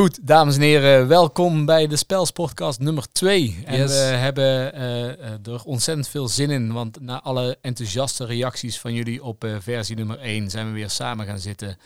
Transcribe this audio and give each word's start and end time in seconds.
Goed, 0.00 0.26
dames 0.26 0.54
en 0.56 0.60
heren, 0.62 1.08
welkom 1.08 1.64
bij 1.64 1.86
de 1.86 1.96
Spelsportcast 1.96 2.78
nummer 2.78 3.12
2. 3.12 3.62
En 3.64 3.78
Yes. 3.78 3.90
we 3.90 3.96
hebben 3.96 4.72
eh, 4.72 5.10
eh, 5.10 5.46
er 5.46 5.64
ontzettend 5.64 6.08
veel 6.08 6.28
zin 6.28 6.50
in, 6.50 6.72
want 6.72 7.00
na 7.00 7.22
alle 7.22 7.58
enthousiaste 7.60 8.24
reacties 8.24 8.78
van 8.78 8.94
jullie 8.94 9.24
op 9.24 9.44
eh, 9.44 9.56
versie 9.58 9.96
nummer 9.96 10.18
1 10.18 10.50
zijn 10.50 10.66
we 10.66 10.72
weer 10.72 10.90
samen 10.90 11.26
gaan 11.26 11.38
zitten 11.38 11.78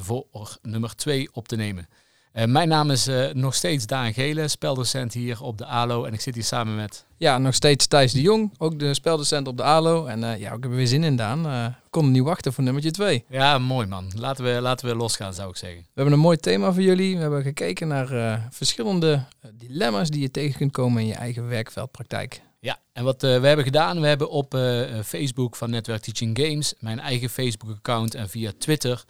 voor 0.00 0.58
nummer 0.62 0.94
2 0.94 1.28
op 1.32 1.48
te 1.48 1.56
nemen. 1.56 1.88
Eh, 2.32 2.44
mijn 2.44 2.68
naam 2.68 2.90
is 2.90 3.06
eh, 3.06 3.32
nog 3.32 3.54
steeds 3.54 3.86
Daan 3.86 4.12
Gele, 4.12 4.48
speldocent 4.48 5.12
hier 5.12 5.42
op 5.42 5.58
de 5.58 5.64
ALO 5.64 6.04
en 6.04 6.12
ik 6.12 6.20
zit 6.20 6.34
hier 6.34 6.44
samen 6.44 6.76
met... 6.76 7.04
Ja, 7.16 7.38
nog 7.38 7.54
steeds 7.54 7.86
Thijs 7.86 8.12
de 8.12 8.20
Jong, 8.20 8.52
ook 8.58 8.78
de 8.78 8.94
speldocent 8.94 9.48
op 9.48 9.56
de 9.56 9.62
ALO. 9.62 10.06
En 10.06 10.24
eh, 10.24 10.40
ja, 10.40 10.46
ik 10.46 10.62
heb 10.62 10.64
er 10.64 10.76
weer 10.76 10.86
zin 10.86 11.04
in, 11.04 11.16
Daan. 11.16 11.42
We 11.42 11.72
konden 11.90 12.12
niet 12.12 12.22
wachten 12.22 12.52
voor 12.52 12.64
nummertje 12.64 12.90
2. 12.90 13.24
Ja, 13.28 13.58
mooi 13.58 13.86
man. 13.86 14.10
Laten 14.16 14.44
we, 14.44 14.60
laten 14.60 14.88
we 14.88 14.94
losgaan, 14.94 15.34
zou 15.34 15.50
ik 15.50 15.56
zeggen. 15.56 15.80
We 15.80 15.86
hebben 15.94 16.14
een 16.14 16.20
mooi 16.20 16.36
thema 16.36 16.72
voor 16.72 16.82
jullie. 16.82 17.14
We 17.14 17.20
hebben 17.20 17.42
gekeken 17.42 17.88
naar 17.88 18.48
verschillende 18.50 19.24
dilemma's 19.54 20.10
die 20.10 20.20
je 20.20 20.30
tegen 20.30 20.56
kunt 20.56 20.72
komen 20.72 21.02
in 21.02 21.08
je 21.08 21.14
eigen 21.14 21.48
werkveldpraktijk. 21.48 22.42
Ja, 22.60 22.78
en 22.92 23.04
wat 23.04 23.22
we 23.22 23.28
hebben 23.28 23.64
gedaan, 23.64 24.00
we 24.00 24.06
hebben 24.06 24.30
op 24.30 24.58
Facebook 25.04 25.56
van 25.56 25.70
Netwerk 25.70 26.02
Teaching 26.02 26.38
Games, 26.38 26.74
mijn 26.78 27.00
eigen 27.00 27.28
Facebook-account 27.28 28.14
en 28.14 28.28
via 28.28 28.52
Twitter, 28.58 29.04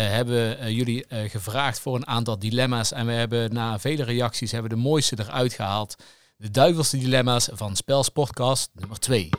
hebben 0.00 0.34
we 0.34 0.54
eh, 0.54 0.76
jullie 0.76 1.06
eh, 1.06 1.30
gevraagd 1.30 1.80
voor 1.80 1.94
een 1.96 2.06
aantal 2.06 2.38
dilemma's. 2.38 2.92
En 2.92 3.06
we 3.06 3.12
hebben 3.12 3.54
na 3.54 3.78
vele 3.78 4.04
reacties 4.04 4.52
hebben 4.52 4.70
de 4.70 4.76
mooiste 4.76 5.16
eruit 5.18 5.52
gehaald. 5.52 5.96
De 6.36 6.50
duivelse 6.50 6.98
dilemma's 6.98 7.48
van 7.52 7.76
Spelsportcast 7.76 8.70
nummer 8.74 8.98
2. 8.98 9.30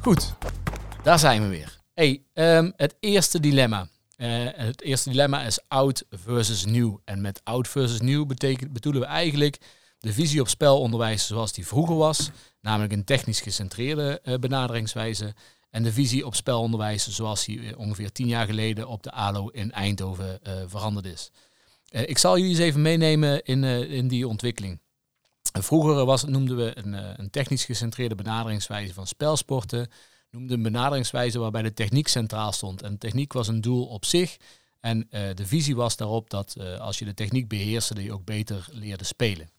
Goed, 0.00 0.34
daar 1.08 1.18
zijn 1.18 1.42
we 1.42 1.48
weer. 1.48 1.80
Hey, 1.94 2.22
ehm, 2.32 2.70
het 2.76 2.96
eerste 3.00 3.40
dilemma. 3.40 3.88
Eh, 4.16 4.28
het 4.52 4.82
eerste 4.82 5.10
dilemma 5.10 5.42
is 5.42 5.58
oud 5.68 6.04
versus 6.10 6.64
nieuw. 6.64 7.00
En 7.04 7.20
met 7.20 7.40
oud 7.44 7.68
versus 7.68 8.00
nieuw 8.00 8.26
bedoelen 8.70 9.00
we 9.00 9.06
eigenlijk 9.06 9.58
de 9.98 10.12
visie 10.12 10.40
op 10.40 10.48
spelonderwijs 10.48 11.26
zoals 11.26 11.52
die 11.52 11.66
vroeger 11.66 11.96
was. 11.96 12.30
Namelijk 12.60 12.92
een 12.92 13.04
technisch 13.04 13.40
gecentreerde 13.40 14.20
eh, 14.22 14.34
benaderingswijze. 14.34 15.34
En 15.70 15.82
de 15.82 15.92
visie 15.92 16.26
op 16.26 16.34
spelonderwijs 16.34 17.08
zoals 17.08 17.44
die 17.44 17.60
eh, 17.60 17.78
ongeveer 17.78 18.12
tien 18.12 18.28
jaar 18.28 18.46
geleden 18.46 18.88
op 18.88 19.02
de 19.02 19.10
ALO 19.10 19.48
in 19.48 19.72
Eindhoven 19.72 20.40
veranderd 20.66 21.06
is. 21.06 21.30
Ik 21.90 22.18
zal 22.18 22.36
jullie 22.36 22.50
eens 22.50 22.60
even 22.60 22.82
meenemen 22.82 23.42
in, 23.42 23.64
in 23.64 24.08
die 24.08 24.28
ontwikkeling. 24.28 24.80
Vroeger 25.52 26.04
was, 26.04 26.24
noemden 26.24 26.56
we 26.56 26.72
een, 26.74 27.20
een 27.20 27.30
technisch 27.30 27.64
gecentreerde 27.64 28.14
benaderingswijze 28.14 28.94
van 28.94 29.06
spelsporten. 29.06 29.88
Noemden 30.30 30.56
een 30.56 30.62
benaderingswijze 30.62 31.38
waarbij 31.38 31.62
de 31.62 31.74
techniek 31.74 32.08
centraal 32.08 32.52
stond. 32.52 32.82
En 32.82 32.98
techniek 32.98 33.32
was 33.32 33.48
een 33.48 33.60
doel 33.60 33.86
op 33.86 34.04
zich. 34.04 34.36
En 34.80 35.06
eh, 35.10 35.22
de 35.34 35.46
visie 35.46 35.76
was 35.76 35.96
daarop 35.96 36.30
dat 36.30 36.54
eh, 36.58 36.80
als 36.80 36.98
je 36.98 37.04
de 37.04 37.14
techniek 37.14 37.48
beheerste, 37.48 37.94
dat 37.94 38.04
je 38.04 38.12
ook 38.12 38.24
beter 38.24 38.68
leerde 38.72 39.04
spelen. 39.04 39.50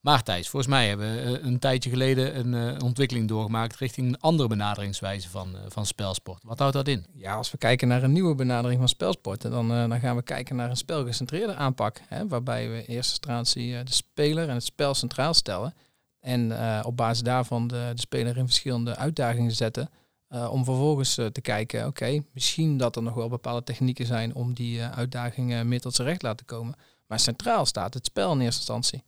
Maar 0.00 0.22
Thijs, 0.22 0.48
volgens 0.48 0.72
mij 0.72 0.88
hebben 0.88 1.14
we 1.14 1.20
eh, 1.20 1.44
een 1.44 1.58
tijdje 1.58 1.90
geleden 1.90 2.38
een 2.38 2.82
ontwikkeling 2.82 3.28
doorgemaakt 3.28 3.76
richting 3.76 4.08
een 4.08 4.20
andere 4.20 4.48
benaderingswijze 4.48 5.28
van, 5.28 5.56
van 5.68 5.86
spelsport. 5.86 6.42
Wat 6.44 6.58
houdt 6.58 6.74
dat 6.74 6.88
in? 6.88 7.06
Ja, 7.14 7.34
als 7.34 7.50
we 7.50 7.58
kijken 7.58 7.88
naar 7.88 8.02
een 8.02 8.12
nieuwe 8.12 8.34
benadering 8.34 8.80
van 8.80 8.88
spelsporten, 8.88 9.50
dan, 9.50 9.68
dan 9.68 10.00
gaan 10.00 10.16
we 10.16 10.22
kijken 10.22 10.56
naar 10.56 10.70
een 10.70 10.76
spelgecentreerde 10.76 11.54
aanpak. 11.54 12.00
Hè, 12.08 12.28
waarbij 12.28 12.68
we 12.68 12.74
in 12.74 12.94
eerste 12.94 13.12
instantie 13.12 13.84
de 13.84 13.92
speler 13.92 14.48
en 14.48 14.54
het 14.54 14.64
spel 14.64 14.94
centraal 14.94 15.34
stellen. 15.34 15.74
En 16.20 16.52
op 16.84 16.96
basis 16.96 17.22
daarvan 17.22 17.66
de, 17.66 17.90
de 17.94 18.00
speler 18.00 18.36
in 18.36 18.46
verschillende 18.46 18.96
uitdagingen 18.96 19.52
zetten. 19.52 19.90
Eh, 20.32 20.52
om 20.52 20.64
vervolgens 20.64 21.18
eh, 21.18 21.26
te 21.26 21.40
kijken, 21.40 21.86
oké, 21.86 22.22
misschien 22.32 22.76
dat 22.76 22.96
er 22.96 23.02
nog 23.02 23.14
wel 23.14 23.28
bepaalde 23.28 23.62
technieken 23.62 24.06
zijn 24.06 24.34
om 24.34 24.54
die 24.54 24.80
eh, 24.80 24.90
uitdagingen 24.90 25.68
meer 25.68 25.80
tot 25.80 25.94
zijn 25.94 26.08
recht 26.08 26.20
te 26.20 26.26
laten 26.26 26.46
komen. 26.46 26.74
Maar 27.06 27.20
centraal 27.20 27.66
staat 27.66 27.94
het 27.94 28.06
spel 28.06 28.32
in 28.32 28.40
eerste 28.40 28.58
instantie. 28.58 29.04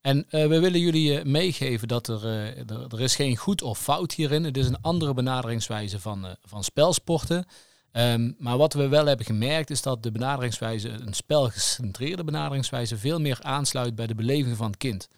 En 0.00 0.24
eh, 0.28 0.46
we 0.46 0.60
willen 0.60 0.80
jullie 0.80 1.24
meegeven 1.24 1.88
dat 1.88 2.08
er, 2.08 2.26
er, 2.26 2.86
er 2.88 3.00
is 3.00 3.14
geen 3.14 3.36
goed 3.36 3.62
of 3.62 3.78
fout 3.78 4.12
hierin. 4.12 4.44
Het 4.44 4.56
is 4.56 4.66
een 4.66 4.80
andere 4.80 5.14
benaderingswijze 5.14 6.00
van, 6.00 6.36
van 6.42 6.64
spelsporten. 6.64 7.44
Ehm, 7.92 8.32
maar 8.38 8.56
wat 8.56 8.72
we 8.72 8.88
wel 8.88 9.06
hebben 9.06 9.26
gemerkt 9.26 9.70
is 9.70 9.82
dat 9.82 10.02
de 10.02 10.12
benaderingswijze, 10.12 10.88
een 10.88 11.14
spelgecentreerde 11.14 12.24
benaderingswijze, 12.24 12.98
veel 12.98 13.20
meer 13.20 13.38
aansluit 13.42 13.94
bij 13.94 14.06
de 14.06 14.14
beleving 14.14 14.56
van 14.56 14.66
het 14.66 14.76
kind. 14.76 15.08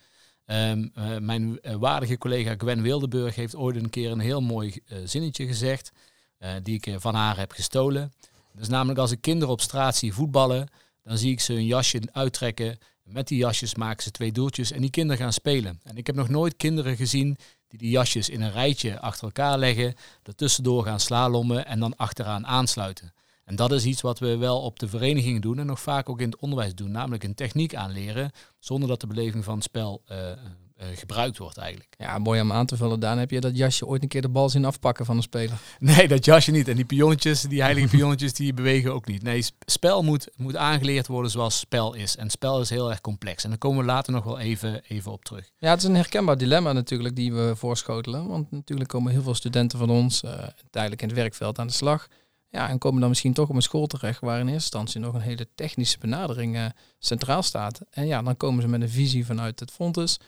Ehm, 0.44 0.86
eh, 0.94 1.18
mijn 1.18 1.60
eh, 1.60 1.74
waardige 1.74 2.18
collega 2.18 2.54
Gwen 2.58 2.82
Wildeburg 2.82 3.34
heeft 3.34 3.56
ooit 3.56 3.76
een 3.76 3.90
keer 3.90 4.10
een 4.10 4.20
heel 4.20 4.40
mooi 4.40 4.80
eh, 4.86 4.98
zinnetje 5.04 5.46
gezegd, 5.46 5.92
die 6.62 6.80
ik 6.82 7.00
van 7.00 7.14
haar 7.14 7.36
heb 7.36 7.52
gestolen. 7.52 8.12
Dat 8.52 8.62
is 8.62 8.68
namelijk 8.68 8.98
als 8.98 9.10
ik 9.10 9.20
kinderen 9.20 9.52
op 9.52 9.60
straat 9.60 9.96
zie 9.96 10.12
voetballen, 10.14 10.68
dan 11.02 11.18
zie 11.18 11.32
ik 11.32 11.40
ze 11.40 11.52
hun 11.52 11.66
jasje 11.66 12.00
uittrekken. 12.12 12.78
Met 13.02 13.28
die 13.28 13.38
jasjes 13.38 13.74
maken 13.74 14.02
ze 14.02 14.10
twee 14.10 14.32
doeltjes 14.32 14.70
en 14.72 14.80
die 14.80 14.90
kinderen 14.90 15.22
gaan 15.22 15.32
spelen. 15.32 15.80
En 15.82 15.96
ik 15.96 16.06
heb 16.06 16.16
nog 16.16 16.28
nooit 16.28 16.56
kinderen 16.56 16.96
gezien 16.96 17.36
die 17.68 17.78
die 17.78 17.90
jasjes 17.90 18.28
in 18.28 18.40
een 18.40 18.52
rijtje 18.52 19.00
achter 19.00 19.24
elkaar 19.24 19.58
leggen, 19.58 19.94
er 20.22 20.34
tussendoor 20.34 20.84
gaan 20.84 21.00
slalommen 21.00 21.66
en 21.66 21.80
dan 21.80 21.96
achteraan 21.96 22.46
aansluiten. 22.46 23.12
En 23.44 23.56
dat 23.56 23.72
is 23.72 23.84
iets 23.84 24.00
wat 24.00 24.18
we 24.18 24.36
wel 24.36 24.60
op 24.60 24.78
de 24.78 24.88
verenigingen 24.88 25.40
doen 25.40 25.58
en 25.58 25.66
nog 25.66 25.80
vaak 25.80 26.08
ook 26.08 26.20
in 26.20 26.30
het 26.30 26.40
onderwijs 26.40 26.74
doen, 26.74 26.90
namelijk 26.90 27.24
een 27.24 27.34
techniek 27.34 27.74
aanleren, 27.74 28.30
zonder 28.58 28.88
dat 28.88 29.00
de 29.00 29.06
beleving 29.06 29.44
van 29.44 29.54
het 29.54 29.64
spel 29.64 30.02
eh, 30.06 30.30
eh, 30.30 30.86
gebruikt 30.94 31.38
wordt 31.38 31.56
eigenlijk. 31.56 31.94
Ja, 31.98 32.18
mooi 32.18 32.40
om 32.40 32.52
aan 32.52 32.66
te 32.66 32.76
vullen. 32.76 33.00
Daan, 33.00 33.18
heb 33.18 33.30
je 33.30 33.40
dat 33.40 33.56
jasje 33.56 33.86
ooit 33.86 34.02
een 34.02 34.08
keer 34.08 34.22
de 34.22 34.28
bal 34.28 34.48
zien 34.48 34.64
afpakken 34.64 35.04
van 35.04 35.16
een 35.16 35.22
speler? 35.22 35.58
Nee, 35.78 36.08
dat 36.08 36.24
jasje 36.24 36.50
niet. 36.50 36.68
En 36.68 36.76
die 36.76 36.84
pionnetjes, 36.84 37.42
die 37.42 37.62
heilige 37.62 37.88
pionnetjes, 37.96 38.32
die 38.32 38.54
bewegen 38.54 38.94
ook 38.94 39.06
niet. 39.06 39.22
Nee, 39.22 39.42
sp- 39.42 39.62
spel 39.66 40.02
moet, 40.02 40.28
moet 40.36 40.56
aangeleerd 40.56 41.06
worden 41.06 41.30
zoals 41.30 41.58
spel 41.58 41.94
is. 41.94 42.16
En 42.16 42.30
spel 42.30 42.60
is 42.60 42.70
heel 42.70 42.90
erg 42.90 43.00
complex. 43.00 43.44
En 43.44 43.48
daar 43.50 43.58
komen 43.58 43.78
we 43.78 43.84
later 43.84 44.12
nog 44.12 44.24
wel 44.24 44.38
even, 44.38 44.82
even 44.88 45.12
op 45.12 45.24
terug. 45.24 45.50
Ja, 45.58 45.70
het 45.70 45.78
is 45.82 45.88
een 45.88 45.94
herkenbaar 45.94 46.38
dilemma 46.38 46.72
natuurlijk 46.72 47.16
die 47.16 47.32
we 47.32 47.52
voorschotelen. 47.56 48.26
Want 48.28 48.50
natuurlijk 48.50 48.88
komen 48.90 49.12
heel 49.12 49.22
veel 49.22 49.34
studenten 49.34 49.78
van 49.78 49.90
ons 49.90 50.22
eh, 50.22 50.32
tijdelijk 50.70 51.02
in 51.02 51.08
het 51.08 51.16
werkveld 51.16 51.58
aan 51.58 51.66
de 51.66 51.72
slag. 51.72 52.08
Ja, 52.54 52.68
en 52.68 52.78
komen 52.78 53.00
dan 53.00 53.08
misschien 53.08 53.32
toch 53.32 53.48
op 53.48 53.54
een 53.54 53.62
school 53.62 53.86
terecht 53.86 54.20
waar 54.20 54.40
in 54.40 54.48
eerste 54.48 54.54
instantie 54.54 55.00
nog 55.00 55.14
een 55.14 55.20
hele 55.20 55.48
technische 55.54 55.98
benadering 55.98 56.56
eh, 56.56 56.64
centraal 56.98 57.42
staat. 57.42 57.80
En 57.90 58.06
ja, 58.06 58.22
dan 58.22 58.36
komen 58.36 58.62
ze 58.62 58.68
met 58.68 58.80
een 58.80 58.90
visie 58.90 59.26
vanuit 59.26 59.60
het 59.60 59.70
Fontes, 59.70 60.18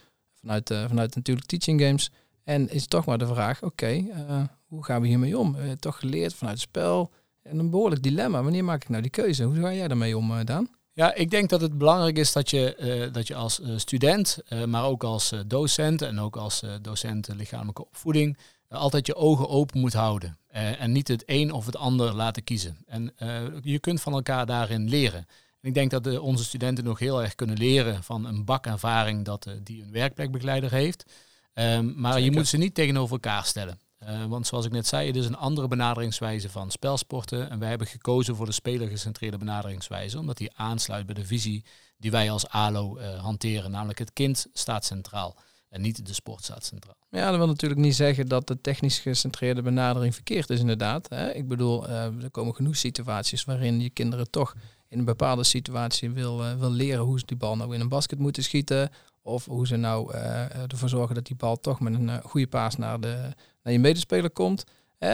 vanuit, 0.40 0.70
eh, 0.70 0.84
vanuit 0.88 1.14
natuurlijk 1.14 1.46
teaching 1.46 1.80
games. 1.80 2.10
En 2.44 2.68
is 2.68 2.86
toch 2.86 3.04
maar 3.04 3.18
de 3.18 3.26
vraag, 3.26 3.62
oké, 3.62 3.86
eh, 3.86 4.42
hoe 4.66 4.84
gaan 4.84 5.00
we 5.00 5.06
hiermee 5.06 5.38
om? 5.38 5.56
Toch 5.78 5.98
geleerd 5.98 6.34
vanuit 6.34 6.56
het 6.56 6.68
spel. 6.68 7.10
En 7.42 7.58
een 7.58 7.70
behoorlijk 7.70 8.02
dilemma. 8.02 8.42
Wanneer 8.42 8.64
maak 8.64 8.82
ik 8.82 8.88
nou 8.88 9.02
die 9.02 9.10
keuze? 9.10 9.44
Hoe 9.44 9.54
ga 9.54 9.72
jij 9.72 9.88
daarmee 9.88 10.16
om, 10.16 10.44
Daan? 10.44 10.68
Ja, 10.92 11.14
ik 11.14 11.30
denk 11.30 11.48
dat 11.48 11.60
het 11.60 11.78
belangrijk 11.78 12.18
is 12.18 12.32
dat 12.32 12.50
je, 12.50 13.08
dat 13.12 13.26
je 13.26 13.34
als 13.34 13.60
student, 13.76 14.38
maar 14.66 14.84
ook 14.84 15.04
als 15.04 15.32
docent 15.46 16.02
en 16.02 16.20
ook 16.20 16.36
als 16.36 16.62
eh, 16.62 16.70
docent 16.82 17.28
lichamelijke 17.36 17.84
opvoeding, 17.84 18.38
altijd 18.68 19.06
je 19.06 19.14
ogen 19.14 19.48
open 19.48 19.80
moet 19.80 19.92
houden. 19.92 20.38
Eh, 20.46 20.80
en 20.80 20.92
niet 20.92 21.08
het 21.08 21.22
een 21.26 21.52
of 21.52 21.66
het 21.66 21.76
ander 21.76 22.14
laten 22.14 22.44
kiezen. 22.44 22.76
En 22.86 23.12
eh, 23.16 23.42
je 23.62 23.78
kunt 23.78 24.00
van 24.00 24.12
elkaar 24.12 24.46
daarin 24.46 24.88
leren. 24.88 25.26
En 25.60 25.68
ik 25.68 25.74
denk 25.74 25.90
dat 25.90 26.06
eh, 26.06 26.22
onze 26.22 26.44
studenten 26.44 26.84
nog 26.84 26.98
heel 26.98 27.22
erg 27.22 27.34
kunnen 27.34 27.56
leren 27.56 28.02
van 28.02 28.24
een 28.26 28.44
bak 28.44 28.66
ervaring 28.66 29.24
dat, 29.24 29.46
eh, 29.46 29.54
die 29.62 29.82
een 29.82 29.92
werkplekbegeleider 29.92 30.70
heeft. 30.70 31.04
Ehm, 31.52 32.00
maar 32.00 32.20
je 32.20 32.32
moet 32.32 32.48
ze 32.48 32.56
niet 32.56 32.74
tegenover 32.74 33.12
elkaar 33.12 33.44
stellen. 33.44 33.78
Eh, 33.98 34.24
want 34.24 34.46
zoals 34.46 34.66
ik 34.66 34.72
net 34.72 34.86
zei, 34.86 35.06
het 35.06 35.16
is 35.16 35.26
een 35.26 35.36
andere 35.36 35.68
benaderingswijze 35.68 36.50
van 36.50 36.70
spelsporten. 36.70 37.50
En 37.50 37.58
wij 37.58 37.68
hebben 37.68 37.86
gekozen 37.86 38.36
voor 38.36 38.46
de 38.46 38.52
spelergecentreerde 38.52 39.38
benaderingswijze, 39.38 40.18
omdat 40.18 40.36
die 40.36 40.56
aansluit 40.56 41.06
bij 41.06 41.14
de 41.14 41.24
visie 41.24 41.64
die 41.98 42.10
wij 42.10 42.30
als 42.30 42.48
ALO 42.48 42.96
eh, 42.96 43.22
hanteren. 43.22 43.70
Namelijk 43.70 43.98
het 43.98 44.12
kind 44.12 44.46
staat 44.52 44.84
centraal 44.84 45.36
en 45.68 45.80
niet 45.80 46.06
de 46.06 46.14
sport 46.14 46.44
staat 46.44 46.64
centraal. 46.64 46.96
Ja, 47.10 47.28
dat 47.28 47.36
wil 47.36 47.46
natuurlijk 47.46 47.80
niet 47.80 47.94
zeggen 47.94 48.28
dat 48.28 48.46
de 48.46 48.60
technisch 48.60 48.98
gecentreerde 48.98 49.62
benadering 49.62 50.14
verkeerd 50.14 50.50
is, 50.50 50.60
inderdaad. 50.60 51.08
Hè. 51.08 51.32
Ik 51.32 51.48
bedoel, 51.48 51.88
eh, 51.88 52.22
er 52.22 52.30
komen 52.30 52.54
genoeg 52.54 52.76
situaties 52.76 53.44
waarin 53.44 53.80
je 53.80 53.90
kinderen 53.90 54.30
toch 54.30 54.54
in 54.88 54.98
een 54.98 55.04
bepaalde 55.04 55.44
situatie 55.44 56.10
wil, 56.10 56.44
eh, 56.44 56.54
wil 56.54 56.70
leren 56.70 57.04
hoe 57.04 57.18
ze 57.18 57.26
die 57.26 57.36
bal 57.36 57.56
nou 57.56 57.74
in 57.74 57.80
een 57.80 57.88
basket 57.88 58.18
moeten 58.18 58.42
schieten. 58.42 58.90
Of 59.22 59.44
hoe 59.44 59.66
ze 59.66 59.76
nou 59.76 60.12
eh, 60.12 60.62
ervoor 60.70 60.88
zorgen 60.88 61.14
dat 61.14 61.26
die 61.26 61.36
bal 61.36 61.56
toch 61.56 61.80
met 61.80 61.94
een 61.94 62.22
goede 62.22 62.46
paas 62.46 62.76
naar, 62.76 63.00
de, 63.00 63.32
naar 63.62 63.72
je 63.72 63.78
medespeler 63.78 64.30
komt. 64.30 64.64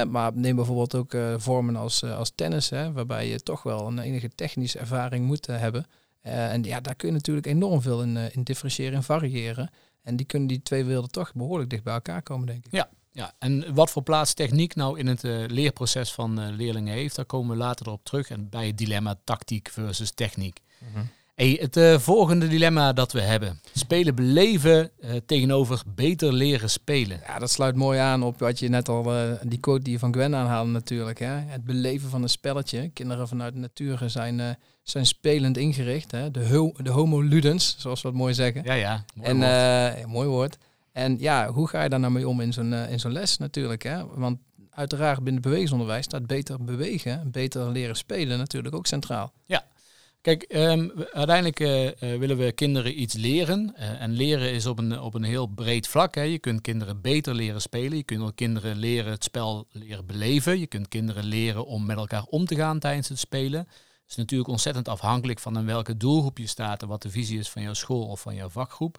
Maar 0.08 0.32
neem 0.34 0.56
bijvoorbeeld 0.56 0.94
ook 0.94 1.16
vormen 1.36 1.76
als, 1.76 2.04
als 2.04 2.32
tennis, 2.34 2.70
hè, 2.70 2.92
waarbij 2.92 3.28
je 3.28 3.42
toch 3.42 3.62
wel 3.62 3.86
een 3.86 3.98
enige 3.98 4.28
technische 4.28 4.78
ervaring 4.78 5.26
moet 5.26 5.46
hebben. 5.46 5.86
En 6.20 6.62
ja, 6.62 6.80
daar 6.80 6.94
kun 6.94 7.08
je 7.08 7.14
natuurlijk 7.14 7.46
enorm 7.46 7.82
veel 7.82 8.02
in, 8.02 8.16
in 8.16 8.42
differentiëren 8.42 8.94
en 8.94 9.02
variëren. 9.02 9.70
En 10.02 10.16
die 10.16 10.26
kunnen 10.26 10.48
die 10.48 10.62
twee 10.62 10.84
werelden 10.84 11.10
toch 11.10 11.34
behoorlijk 11.34 11.70
dicht 11.70 11.82
bij 11.82 11.94
elkaar 11.94 12.22
komen, 12.22 12.46
denk 12.46 12.64
ik. 12.64 12.72
Ja, 13.14 13.34
en 13.38 13.74
wat 13.74 13.90
voor 13.90 14.02
plaats 14.02 14.34
techniek 14.34 14.74
nou 14.74 14.98
in 14.98 15.06
het 15.06 15.22
leerproces 15.50 16.12
van 16.12 16.54
leerlingen 16.54 16.94
heeft, 16.94 17.16
daar 17.16 17.24
komen 17.24 17.50
we 17.50 17.56
later 17.56 17.90
op 17.90 18.04
terug. 18.04 18.30
En 18.30 18.48
bij 18.48 18.66
het 18.66 18.78
dilemma 18.78 19.18
tactiek 19.24 19.68
versus 19.68 20.10
techniek. 20.10 20.60
Mhm. 20.78 21.04
Hey, 21.34 21.58
het 21.60 21.76
uh, 21.76 21.98
volgende 21.98 22.48
dilemma 22.48 22.92
dat 22.92 23.12
we 23.12 23.20
hebben. 23.20 23.60
Spelen 23.74 24.14
beleven 24.14 24.90
uh, 25.00 25.10
tegenover 25.26 25.82
beter 25.86 26.32
leren 26.32 26.70
spelen. 26.70 27.20
Ja, 27.26 27.38
dat 27.38 27.50
sluit 27.50 27.76
mooi 27.76 27.98
aan 27.98 28.22
op 28.22 28.38
wat 28.38 28.58
je 28.58 28.68
net 28.68 28.88
al, 28.88 29.16
uh, 29.16 29.32
die 29.42 29.60
quote 29.60 29.82
die 29.82 29.92
je 29.92 29.98
van 29.98 30.12
Gwen 30.12 30.34
aanhaalde 30.34 30.70
natuurlijk. 30.70 31.18
Hè? 31.18 31.26
Het 31.26 31.64
beleven 31.64 32.10
van 32.10 32.22
een 32.22 32.28
spelletje. 32.28 32.88
Kinderen 32.88 33.28
vanuit 33.28 33.52
de 33.52 33.58
natuur 33.58 34.02
zijn, 34.06 34.58
zijn 34.82 35.06
spelend 35.06 35.56
ingericht. 35.56 36.10
Hè? 36.10 36.30
De, 36.30 36.72
de 36.76 36.90
homo 36.90 37.20
ludens, 37.20 37.76
zoals 37.78 38.02
we 38.02 38.08
het 38.08 38.16
mooi 38.16 38.34
zeggen. 38.34 38.62
Ja, 38.64 38.74
ja. 38.74 39.04
Mooi 39.14 39.28
en, 39.28 39.36
woord. 39.38 40.06
mooi 40.06 40.28
woord. 40.28 40.58
En 40.92 41.16
ja, 41.18 41.50
hoe 41.50 41.68
ga 41.68 41.82
je 41.82 41.88
daar 41.88 42.00
nou 42.00 42.12
mee 42.12 42.28
om 42.28 42.40
in 42.40 42.52
zo'n 42.52 42.72
in 42.72 43.00
zo'n 43.00 43.12
les 43.12 43.38
natuurlijk? 43.38 43.82
Hè? 43.82 44.06
Want 44.14 44.38
uiteraard 44.70 45.22
binnen 45.22 45.42
bewegingsonderwijs 45.42 46.04
staat 46.04 46.26
beter 46.26 46.64
bewegen, 46.64 47.30
beter 47.30 47.70
leren 47.70 47.96
spelen 47.96 48.38
natuurlijk 48.38 48.74
ook 48.74 48.86
centraal. 48.86 49.32
Ja, 49.46 49.64
Kijk, 50.22 50.42
ehm, 50.42 50.88
uiteindelijk 51.12 51.60
uh, 51.60 51.90
willen 52.18 52.36
we 52.36 52.52
kinderen 52.52 53.00
iets 53.00 53.14
leren. 53.14 53.74
Uh, 53.78 54.02
en 54.02 54.12
leren 54.12 54.52
is 54.52 54.66
op 54.66 54.78
een, 54.78 55.00
op 55.00 55.14
een 55.14 55.22
heel 55.22 55.46
breed 55.46 55.88
vlak. 55.88 56.14
Hè. 56.14 56.22
Je 56.22 56.38
kunt 56.38 56.60
kinderen 56.60 57.00
beter 57.00 57.34
leren 57.34 57.60
spelen. 57.60 57.96
Je 57.96 58.02
kunt 58.02 58.34
kinderen 58.34 58.76
leren 58.76 59.12
het 59.12 59.24
spel 59.24 59.66
leren 59.72 60.06
beleven. 60.06 60.58
Je 60.58 60.66
kunt 60.66 60.88
kinderen 60.88 61.24
leren 61.24 61.66
om 61.66 61.86
met 61.86 61.96
elkaar 61.96 62.24
om 62.24 62.44
te 62.44 62.54
gaan 62.54 62.78
tijdens 62.78 63.08
het 63.08 63.18
spelen. 63.18 63.60
Het 63.60 64.10
is 64.10 64.16
natuurlijk 64.16 64.50
ontzettend 64.50 64.88
afhankelijk 64.88 65.38
van 65.38 65.58
in 65.58 65.66
welke 65.66 65.96
doelgroep 65.96 66.38
je 66.38 66.46
staat 66.46 66.82
en 66.82 66.88
wat 66.88 67.02
de 67.02 67.10
visie 67.10 67.38
is 67.38 67.50
van 67.50 67.62
jouw 67.62 67.74
school 67.74 68.06
of 68.06 68.20
van 68.20 68.34
jouw 68.34 68.48
vakgroep. 68.48 68.98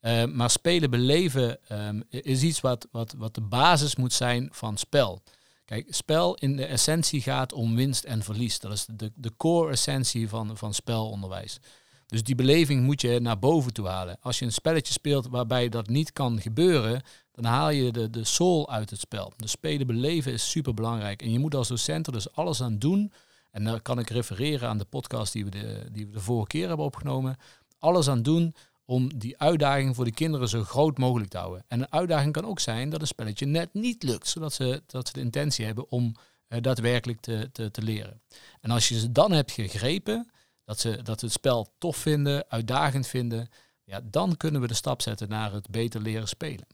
Uh, 0.00 0.24
maar 0.24 0.50
spelen 0.50 0.90
beleven 0.90 1.58
um, 1.72 2.02
is 2.08 2.42
iets 2.42 2.60
wat, 2.60 2.88
wat, 2.90 3.14
wat 3.18 3.34
de 3.34 3.40
basis 3.40 3.96
moet 3.96 4.12
zijn 4.12 4.48
van 4.52 4.76
spel. 4.76 5.22
Kijk, 5.70 5.86
spel 5.88 6.34
in 6.34 6.56
de 6.56 6.64
essentie 6.64 7.20
gaat 7.20 7.52
om 7.52 7.76
winst 7.76 8.04
en 8.04 8.22
verlies. 8.22 8.58
Dat 8.58 8.72
is 8.72 8.86
de, 8.92 9.12
de 9.14 9.36
core 9.36 9.70
essentie 9.70 10.28
van, 10.28 10.56
van 10.56 10.74
spelonderwijs. 10.74 11.58
Dus 12.06 12.22
die 12.22 12.34
beleving 12.34 12.82
moet 12.82 13.00
je 13.00 13.20
naar 13.20 13.38
boven 13.38 13.72
toe 13.72 13.86
halen. 13.86 14.16
Als 14.20 14.38
je 14.38 14.44
een 14.44 14.52
spelletje 14.52 14.92
speelt 14.92 15.28
waarbij 15.28 15.68
dat 15.68 15.88
niet 15.88 16.12
kan 16.12 16.40
gebeuren, 16.40 17.02
dan 17.32 17.44
haal 17.44 17.70
je 17.70 17.92
de, 17.92 18.10
de 18.10 18.24
soul 18.24 18.70
uit 18.70 18.90
het 18.90 19.00
spel. 19.00 19.32
De 19.36 19.46
spelen 19.46 19.86
beleven 19.86 20.32
is 20.32 20.50
super 20.50 20.74
belangrijk. 20.74 21.22
En 21.22 21.32
je 21.32 21.38
moet 21.38 21.54
als 21.54 21.68
docent 21.68 22.06
er 22.06 22.12
dus 22.12 22.32
alles 22.32 22.62
aan 22.62 22.78
doen. 22.78 23.12
En 23.50 23.64
daar 23.64 23.80
kan 23.80 23.98
ik 23.98 24.10
refereren 24.10 24.68
aan 24.68 24.78
de 24.78 24.84
podcast 24.84 25.32
die 25.32 25.44
we 25.44 25.50
de, 25.50 25.88
die 25.92 26.06
we 26.06 26.12
de 26.12 26.20
vorige 26.20 26.48
keer 26.48 26.68
hebben 26.68 26.86
opgenomen. 26.86 27.36
Alles 27.78 28.08
aan 28.08 28.22
doen 28.22 28.54
om 28.90 29.18
die 29.18 29.38
uitdaging 29.38 29.96
voor 29.96 30.04
de 30.04 30.12
kinderen 30.12 30.48
zo 30.48 30.62
groot 30.62 30.98
mogelijk 30.98 31.30
te 31.30 31.38
houden. 31.38 31.64
En 31.68 31.80
een 31.80 31.92
uitdaging 31.92 32.32
kan 32.32 32.46
ook 32.46 32.60
zijn 32.60 32.90
dat 32.90 33.00
een 33.00 33.06
spelletje 33.06 33.46
net 33.46 33.74
niet 33.74 34.02
lukt, 34.02 34.28
zodat 34.28 34.52
ze, 34.52 34.82
dat 34.86 35.06
ze 35.06 35.12
de 35.12 35.20
intentie 35.20 35.64
hebben 35.64 35.90
om 35.90 36.14
uh, 36.48 36.60
daadwerkelijk 36.60 37.20
te, 37.20 37.48
te, 37.52 37.70
te, 37.70 37.82
leren. 37.82 38.20
En 38.60 38.70
als 38.70 38.88
je 38.88 38.98
ze 38.98 39.12
dan 39.12 39.32
hebt 39.32 39.50
gegrepen, 39.50 40.30
dat 40.64 40.80
ze, 40.80 41.02
dat 41.02 41.20
het 41.20 41.32
spel 41.32 41.72
tof 41.78 41.96
vinden, 41.96 42.44
uitdagend 42.48 43.06
vinden, 43.06 43.48
ja, 43.84 44.00
dan 44.04 44.36
kunnen 44.36 44.60
we 44.60 44.66
de 44.66 44.74
stap 44.74 45.02
zetten 45.02 45.28
naar 45.28 45.52
het 45.52 45.70
beter 45.70 46.00
leren 46.00 46.28
spelen. 46.28 46.66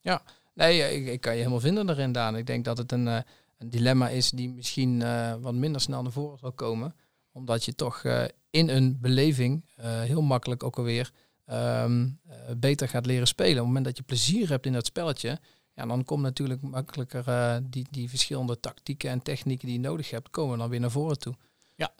Ja, 0.00 0.22
nee, 0.54 1.00
ik, 1.00 1.06
ik 1.06 1.20
kan 1.20 1.32
je 1.32 1.38
helemaal 1.38 1.60
vinden 1.60 1.90
erin, 1.90 2.12
Daan. 2.12 2.36
Ik 2.36 2.46
denk 2.46 2.64
dat 2.64 2.78
het 2.78 2.92
een, 2.92 3.06
uh, 3.06 3.18
een 3.58 3.70
dilemma 3.70 4.08
is 4.08 4.30
die 4.30 4.48
misschien 4.48 5.00
uh, 5.00 5.34
wat 5.40 5.54
minder 5.54 5.80
snel 5.80 6.02
naar 6.02 6.12
voren 6.12 6.38
zal 6.38 6.52
komen, 6.52 6.94
omdat 7.32 7.64
je 7.64 7.74
toch 7.74 8.04
in 8.50 8.68
een 8.68 8.98
beleving 9.00 9.64
heel 9.80 10.22
makkelijk 10.22 10.62
ook 10.62 10.76
alweer 10.76 11.12
Ehm, 11.48 12.06
eh, 12.28 12.38
beter 12.56 12.88
gaat 12.88 13.06
leren 13.06 13.26
spelen. 13.26 13.52
Op 13.52 13.56
het 13.56 13.66
moment 13.66 13.84
dat 13.84 13.96
je 13.96 14.02
plezier 14.02 14.48
hebt 14.48 14.66
in 14.66 14.72
dat 14.72 14.86
spelletje, 14.86 15.38
ja, 15.74 15.86
dan 15.86 16.04
komt 16.04 16.22
natuurlijk 16.22 16.62
makkelijker 16.62 17.28
uh, 17.28 17.56
die, 17.62 17.86
die 17.90 18.08
verschillende 18.08 18.60
tactieken 18.60 19.10
en 19.10 19.22
technieken 19.22 19.66
die 19.66 19.76
je 19.76 19.88
nodig 19.88 20.10
hebt, 20.10 20.30
komen 20.30 20.58
dan 20.58 20.68
weer 20.68 20.80
naar 20.80 20.90
voren 20.90 21.18
toe. 21.18 21.34
Ja, 21.76 21.94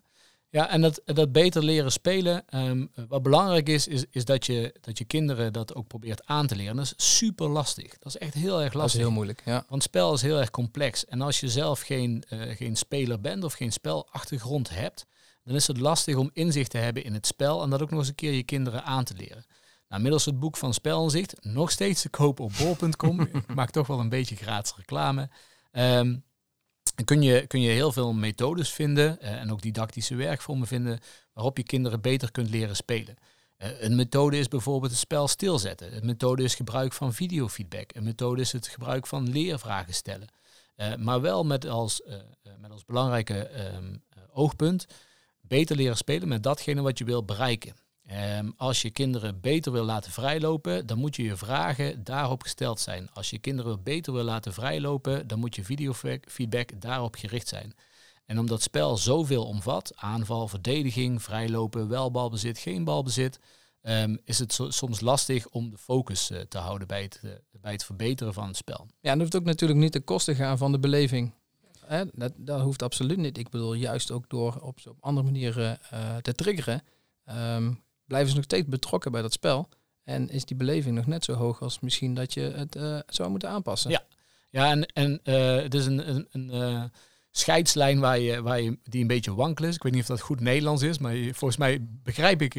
ja 0.48 0.70
en 0.70 0.80
dat, 0.80 1.02
dat 1.04 1.32
beter 1.32 1.64
leren 1.64 1.92
spelen, 1.92 2.48
ehm, 2.48 2.86
wat 3.08 3.22
belangrijk 3.22 3.68
is, 3.68 3.86
is, 3.86 4.04
is 4.10 4.24
dat, 4.24 4.46
je, 4.46 4.74
dat 4.80 4.98
je 4.98 5.04
kinderen 5.04 5.52
dat 5.52 5.74
ook 5.74 5.86
probeert 5.86 6.26
aan 6.26 6.46
te 6.46 6.56
leren. 6.56 6.76
Dat 6.76 6.94
is 6.96 7.16
super 7.18 7.48
lastig. 7.48 7.98
Dat 7.98 8.14
is 8.14 8.18
echt 8.18 8.34
heel 8.34 8.62
erg 8.62 8.72
lastig. 8.72 8.80
Dat 8.80 8.94
is 8.94 9.06
heel 9.06 9.10
moeilijk, 9.10 9.42
ja. 9.44 9.64
Want 9.68 9.82
spel 9.82 10.14
is 10.14 10.22
heel 10.22 10.38
erg 10.38 10.50
complex. 10.50 11.04
En 11.04 11.20
als 11.20 11.40
je 11.40 11.48
zelf 11.48 11.80
geen, 11.80 12.24
uh, 12.32 12.56
geen 12.56 12.76
speler 12.76 13.20
bent 13.20 13.44
of 13.44 13.52
geen 13.52 13.72
spelachtergrond 13.72 14.70
hebt, 14.70 15.06
dan 15.48 15.56
is 15.56 15.66
het 15.66 15.78
lastig 15.78 16.16
om 16.16 16.30
inzicht 16.32 16.70
te 16.70 16.78
hebben 16.78 17.04
in 17.04 17.14
het 17.14 17.26
spel 17.26 17.62
en 17.62 17.70
dat 17.70 17.82
ook 17.82 17.90
nog 17.90 17.98
eens 17.98 18.08
een 18.08 18.14
keer 18.14 18.32
je 18.32 18.42
kinderen 18.42 18.84
aan 18.84 19.04
te 19.04 19.14
leren. 19.14 19.44
Nou, 19.88 20.02
middels 20.02 20.24
het 20.24 20.38
boek 20.38 20.56
van 20.56 20.74
Spelinzicht, 20.74 21.34
nog 21.40 21.70
steeds 21.70 22.02
te 22.02 22.08
kopen 22.08 22.44
op 22.44 22.52
bol.com. 22.58 23.20
ik 23.48 23.54
maak 23.54 23.70
toch 23.70 23.86
wel 23.86 24.00
een 24.00 24.08
beetje 24.08 24.36
gratis 24.36 24.74
reclame. 24.76 25.28
Um, 25.72 26.24
kun 27.04 27.22
je, 27.22 27.46
kun 27.46 27.60
je 27.60 27.70
heel 27.70 27.92
veel 27.92 28.12
methodes 28.12 28.70
vinden 28.70 29.18
uh, 29.22 29.32
en 29.32 29.52
ook 29.52 29.62
didactische 29.62 30.14
werkvormen 30.14 30.66
vinden 30.66 30.98
waarop 31.32 31.56
je 31.56 31.62
kinderen 31.62 32.00
beter 32.00 32.30
kunt 32.30 32.50
leren 32.50 32.76
spelen. 32.76 33.16
Uh, 33.58 33.82
een 33.82 33.96
methode 33.96 34.38
is 34.38 34.48
bijvoorbeeld 34.48 34.90
het 34.90 35.00
spel 35.00 35.28
stilzetten. 35.28 35.96
Een 35.96 36.06
methode 36.06 36.42
is 36.42 36.54
gebruik 36.54 36.92
van 36.92 37.14
videofeedback. 37.14 37.94
Een 37.94 38.04
methode 38.04 38.40
is 38.40 38.52
het 38.52 38.66
gebruik 38.66 39.06
van 39.06 39.30
leervragen 39.30 39.94
stellen. 39.94 40.28
Uh, 40.76 40.94
maar 40.96 41.20
wel 41.20 41.44
met 41.44 41.66
als, 41.66 42.02
met 42.58 42.70
als 42.70 42.84
belangrijke 42.84 43.50
um, 43.74 44.02
oogpunt 44.32 44.86
beter 45.48 45.76
leren 45.76 45.96
spelen 45.96 46.28
met 46.28 46.42
datgene 46.42 46.82
wat 46.82 46.98
je 46.98 47.04
wil 47.04 47.24
bereiken. 47.24 47.74
Um, 48.38 48.52
als 48.56 48.82
je 48.82 48.90
kinderen 48.90 49.40
beter 49.40 49.72
wil 49.72 49.84
laten 49.84 50.12
vrijlopen, 50.12 50.86
dan 50.86 50.98
moet 50.98 51.16
je 51.16 51.22
je 51.22 51.36
vragen 51.36 52.04
daarop 52.04 52.42
gesteld 52.42 52.80
zijn. 52.80 53.10
Als 53.12 53.30
je 53.30 53.38
kinderen 53.38 53.82
beter 53.82 54.12
wil 54.12 54.22
laten 54.22 54.52
vrijlopen, 54.52 55.26
dan 55.26 55.38
moet 55.38 55.54
je 55.54 55.64
videofeedback 55.64 56.80
daarop 56.80 57.14
gericht 57.14 57.48
zijn. 57.48 57.74
En 58.24 58.38
omdat 58.38 58.62
spel 58.62 58.96
zoveel 58.96 59.44
omvat, 59.44 59.92
aanval, 59.96 60.48
verdediging, 60.48 61.22
vrijlopen, 61.22 61.88
wel 61.88 62.10
balbezit, 62.10 62.58
geen 62.58 62.84
balbezit, 62.84 63.38
um, 63.82 64.18
is 64.24 64.38
het 64.38 64.58
soms 64.68 65.00
lastig 65.00 65.48
om 65.48 65.70
de 65.70 65.78
focus 65.78 66.30
uh, 66.30 66.40
te 66.40 66.58
houden 66.58 66.88
bij 66.88 67.02
het, 67.02 67.20
uh, 67.24 67.30
bij 67.60 67.72
het 67.72 67.84
verbeteren 67.84 68.34
van 68.34 68.46
het 68.46 68.56
spel. 68.56 68.86
Ja, 69.00 69.10
en 69.10 69.18
dat 69.18 69.20
hoeft 69.20 69.36
ook 69.36 69.44
natuurlijk 69.44 69.80
niet 69.80 69.92
ten 69.92 70.04
koste 70.04 70.34
gaan 70.34 70.58
van 70.58 70.72
de 70.72 70.78
beleving. 70.78 71.32
Hè? 71.88 72.04
Dat, 72.12 72.32
dat 72.36 72.60
hoeft 72.60 72.82
absoluut 72.82 73.16
niet. 73.16 73.38
Ik 73.38 73.48
bedoel, 73.48 73.74
juist 73.74 74.10
ook 74.10 74.28
door 74.28 74.60
op, 74.60 74.78
op 74.88 74.96
andere 75.00 75.26
manieren 75.26 75.78
uh, 75.92 76.16
te 76.16 76.34
triggeren, 76.34 76.82
um, 77.54 77.82
blijven 78.06 78.28
ze 78.30 78.36
nog 78.36 78.44
steeds 78.44 78.66
betrokken 78.66 79.12
bij 79.12 79.22
dat 79.22 79.32
spel. 79.32 79.68
En 80.04 80.28
is 80.28 80.44
die 80.44 80.56
beleving 80.56 80.94
nog 80.94 81.06
net 81.06 81.24
zo 81.24 81.32
hoog 81.32 81.62
als 81.62 81.80
misschien 81.80 82.14
dat 82.14 82.34
je 82.34 82.40
het 82.40 82.76
uh, 82.76 82.98
zou 83.06 83.30
moeten 83.30 83.48
aanpassen. 83.48 83.90
Ja, 83.90 84.02
ja 84.50 84.70
en, 84.70 84.86
en 84.86 85.20
uh, 85.24 85.62
het 85.62 85.74
is 85.74 85.86
een, 85.86 86.08
een, 86.08 86.28
een 86.30 86.90
scheidslijn 87.30 88.00
waar 88.00 88.18
je, 88.18 88.42
waar 88.42 88.60
je, 88.60 88.78
die 88.82 89.00
een 89.00 89.06
beetje 89.06 89.34
wankel 89.34 89.64
is. 89.64 89.74
Ik 89.74 89.82
weet 89.82 89.92
niet 89.92 90.02
of 90.02 90.08
dat 90.08 90.20
goed 90.20 90.40
Nederlands 90.40 90.82
is, 90.82 90.98
maar 90.98 91.14
volgens 91.14 91.56
mij 91.56 91.86
begrijp 92.02 92.42
ik, 92.42 92.54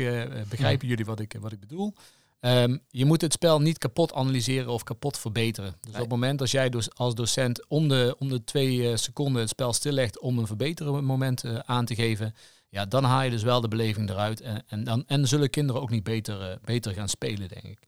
begrijpen 0.50 0.88
jullie 0.88 1.06
wat 1.06 1.20
ik, 1.20 1.36
wat 1.40 1.52
ik 1.52 1.60
bedoel. 1.60 1.94
Um, 2.42 2.80
je 2.88 3.06
moet 3.06 3.22
het 3.22 3.34
spel 3.34 3.62
niet 3.62 3.78
kapot 3.78 4.14
analyseren 4.14 4.72
of 4.72 4.84
kapot 4.84 5.18
verbeteren. 5.18 5.76
Dus 5.82 5.94
op 5.94 6.00
het 6.00 6.10
moment 6.10 6.42
als 6.42 6.52
jij 6.52 6.70
dus 6.70 6.96
als 6.96 7.16
docent 7.16 7.68
om 7.68 7.88
de, 7.88 8.16
om 8.20 8.30
de 8.30 8.44
twee 8.44 8.98
seconden 8.98 9.42
het 9.42 9.50
spel 9.50 9.74
stillegt 9.74 10.20
om 10.20 10.38
een 10.38 10.48
verbeteren 10.48 11.04
moment 11.04 11.44
aan 11.66 11.86
te 11.86 11.96
geven, 11.96 12.36
ja, 12.70 12.86
dan 12.86 13.04
haal 13.04 13.24
je 13.24 13.30
dus 13.30 13.44
wel 13.44 13.62
de 13.62 13.68
beleving 13.68 14.10
eruit. 14.10 14.42
En, 14.42 14.64
en, 14.68 14.84
dan, 14.84 15.04
en 15.08 15.28
zullen 15.28 15.50
kinderen 15.50 15.82
ook 15.82 15.90
niet 15.90 16.04
beter, 16.04 16.42
uh, 16.42 16.56
beter 16.64 16.94
gaan 16.94 17.10
spelen, 17.10 17.48
denk 17.48 17.64
ik. 17.64 17.88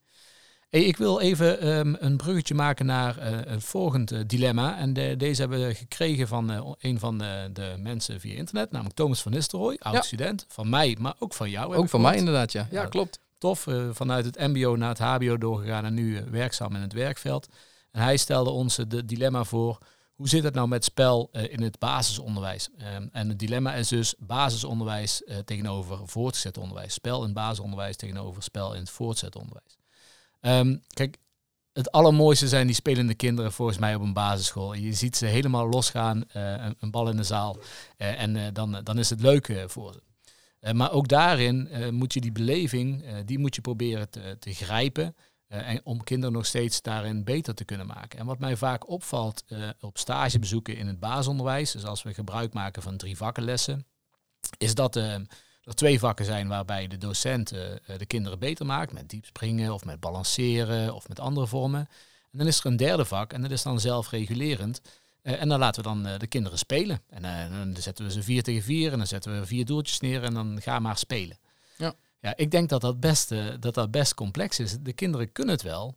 Hey, 0.69 0.83
ik 0.83 0.97
wil 0.97 1.19
even 1.19 1.67
um, 1.67 1.95
een 1.99 2.17
bruggetje 2.17 2.53
maken 2.53 2.85
naar 2.85 3.17
een 3.47 3.61
volgend 3.61 4.29
dilemma. 4.29 4.77
En 4.77 4.93
de, 4.93 5.15
deze 5.17 5.41
hebben 5.41 5.67
we 5.67 5.75
gekregen 5.75 6.27
van 6.27 6.75
een 6.79 6.99
van 6.99 7.17
de, 7.17 7.49
de, 7.53 7.75
mensen 7.77 8.19
via 8.19 8.35
internet, 8.35 8.71
namelijk 8.71 8.95
Thomas 8.95 9.21
van 9.21 9.31
Nistelrooy, 9.31 9.75
oud-student. 9.79 10.45
Van 10.47 10.69
mij, 10.69 10.97
maar 10.99 11.15
ook 11.19 11.33
van 11.33 11.49
jou. 11.49 11.75
Ook 11.75 11.89
van 11.89 12.01
mij 12.01 12.17
inderdaad, 12.17 12.51
ja. 12.51 12.67
Ja, 12.71 12.85
klopt. 12.85 13.19
Tof, 13.41 13.67
vanuit 13.91 14.25
het 14.25 14.39
mbo 14.39 14.75
naar 14.75 14.89
het 14.89 14.99
hbo 14.99 15.37
doorgegaan 15.37 15.85
en 15.85 15.93
nu 15.93 16.23
werkzaam 16.29 16.75
in 16.75 16.81
het 16.81 16.93
werkveld. 16.93 17.47
En 17.91 18.01
hij 18.01 18.17
stelde 18.17 18.49
ons 18.49 18.77
het 18.77 19.07
dilemma 19.07 19.43
voor 19.43 19.77
hoe 20.15 20.29
zit 20.29 20.43
het 20.43 20.53
nou 20.53 20.67
met 20.67 20.83
spel 20.83 21.29
in 21.31 21.61
het 21.61 21.79
basisonderwijs? 21.79 22.69
Um, 22.95 23.09
en 23.11 23.29
het 23.29 23.39
dilemma 23.39 23.73
is 23.73 23.87
dus 23.87 24.15
basisonderwijs 24.19 25.23
tegenover 25.45 26.07
voortgezet 26.07 26.57
onderwijs. 26.57 26.93
Spel 26.93 27.23
in 27.23 27.33
basisonderwijs 27.33 27.95
tegenover 27.95 28.43
spel 28.43 28.73
in 28.73 28.79
het 28.79 28.89
voortgezet 28.89 29.35
onderwijs. 29.35 29.77
Um, 30.41 30.83
kijk, 30.93 31.17
het 31.73 31.91
allermooiste 31.91 32.47
zijn 32.47 32.65
die 32.65 32.75
spelende 32.75 33.15
kinderen 33.15 33.51
volgens 33.51 33.77
mij 33.77 33.95
op 33.95 34.01
een 34.01 34.13
basisschool. 34.13 34.73
Je 34.73 34.93
ziet 34.93 35.17
ze 35.17 35.25
helemaal 35.25 35.69
losgaan, 35.69 36.23
een, 36.27 36.75
een, 36.79 36.91
bal 36.91 37.09
in 37.09 37.17
de 37.17 37.23
zaal. 37.23 37.57
en 37.97 38.53
dan, 38.53 38.79
dan 38.83 38.99
is 38.99 39.09
het 39.09 39.21
leuk 39.21 39.63
voor 39.67 39.93
ze. 39.93 40.10
Maar 40.73 40.91
ook 40.91 41.07
daarin 41.07 41.69
moet 41.95 42.13
je 42.13 42.21
die 42.21 42.31
beleving, 42.31 43.05
die 43.25 43.39
moet 43.39 43.55
je 43.55 43.61
proberen 43.61 44.09
te, 44.09 44.35
te 44.39 44.53
grijpen. 44.53 45.15
En 45.47 45.81
om 45.83 46.03
kinderen 46.03 46.33
nog 46.33 46.45
steeds 46.45 46.81
daarin 46.81 47.23
beter 47.23 47.55
te 47.55 47.65
kunnen 47.65 47.87
maken. 47.87 48.19
En 48.19 48.25
wat 48.25 48.39
mij 48.39 48.55
vaak 48.55 48.89
opvalt 48.89 49.43
op 49.79 49.97
stagebezoeken 49.97 50.77
in 50.77 50.87
het 50.87 50.99
basisonderwijs, 50.99 51.71
dus 51.71 51.85
als 51.85 52.03
we 52.03 52.13
gebruik 52.13 52.53
maken 52.53 52.81
van 52.81 52.97
drie 52.97 53.17
vakkenlessen, 53.17 53.85
is 54.57 54.75
dat 54.75 54.95
er 54.95 55.25
twee 55.73 55.99
vakken 55.99 56.25
zijn 56.25 56.47
waarbij 56.47 56.87
de 56.87 56.97
docent 56.97 57.49
de 57.49 58.05
kinderen 58.07 58.39
beter 58.39 58.65
maakt, 58.65 58.93
met 58.93 59.09
diep 59.09 59.25
springen 59.25 59.73
of 59.73 59.85
met 59.85 59.99
balanceren 59.99 60.93
of 60.93 61.07
met 61.07 61.19
andere 61.19 61.47
vormen. 61.47 61.87
En 62.31 62.37
dan 62.37 62.47
is 62.47 62.59
er 62.59 62.65
een 62.65 62.77
derde 62.77 63.05
vak 63.05 63.33
en 63.33 63.41
dat 63.41 63.51
is 63.51 63.63
dan 63.63 63.79
zelfregulerend. 63.79 64.81
Uh, 65.23 65.41
en 65.41 65.49
dan 65.49 65.59
laten 65.59 65.83
we 65.83 65.89
dan 65.89 66.07
uh, 66.07 66.17
de 66.17 66.27
kinderen 66.27 66.57
spelen. 66.57 67.01
En 67.09 67.23
uh, 67.23 67.59
dan 67.59 67.81
zetten 67.81 68.05
we 68.05 68.11
ze 68.11 68.23
vier 68.23 68.43
tegen 68.43 68.61
vier 68.63 68.91
en 68.91 68.97
dan 68.97 69.07
zetten 69.07 69.39
we 69.39 69.45
vier 69.45 69.65
doeltjes 69.65 69.99
neer 69.99 70.23
en 70.23 70.33
dan 70.33 70.61
ga 70.61 70.79
maar 70.79 70.97
spelen. 70.97 71.37
Ja. 71.77 71.93
ja, 72.19 72.33
ik 72.35 72.51
denk 72.51 72.69
dat 72.69 72.81
dat 72.81 72.99
best, 72.99 73.33
dat 73.59 73.73
dat 73.73 73.91
best 73.91 74.13
complex 74.13 74.59
is. 74.59 74.77
De 74.79 74.93
kinderen 74.93 75.31
kunnen 75.31 75.53
het 75.53 75.63
wel. 75.63 75.95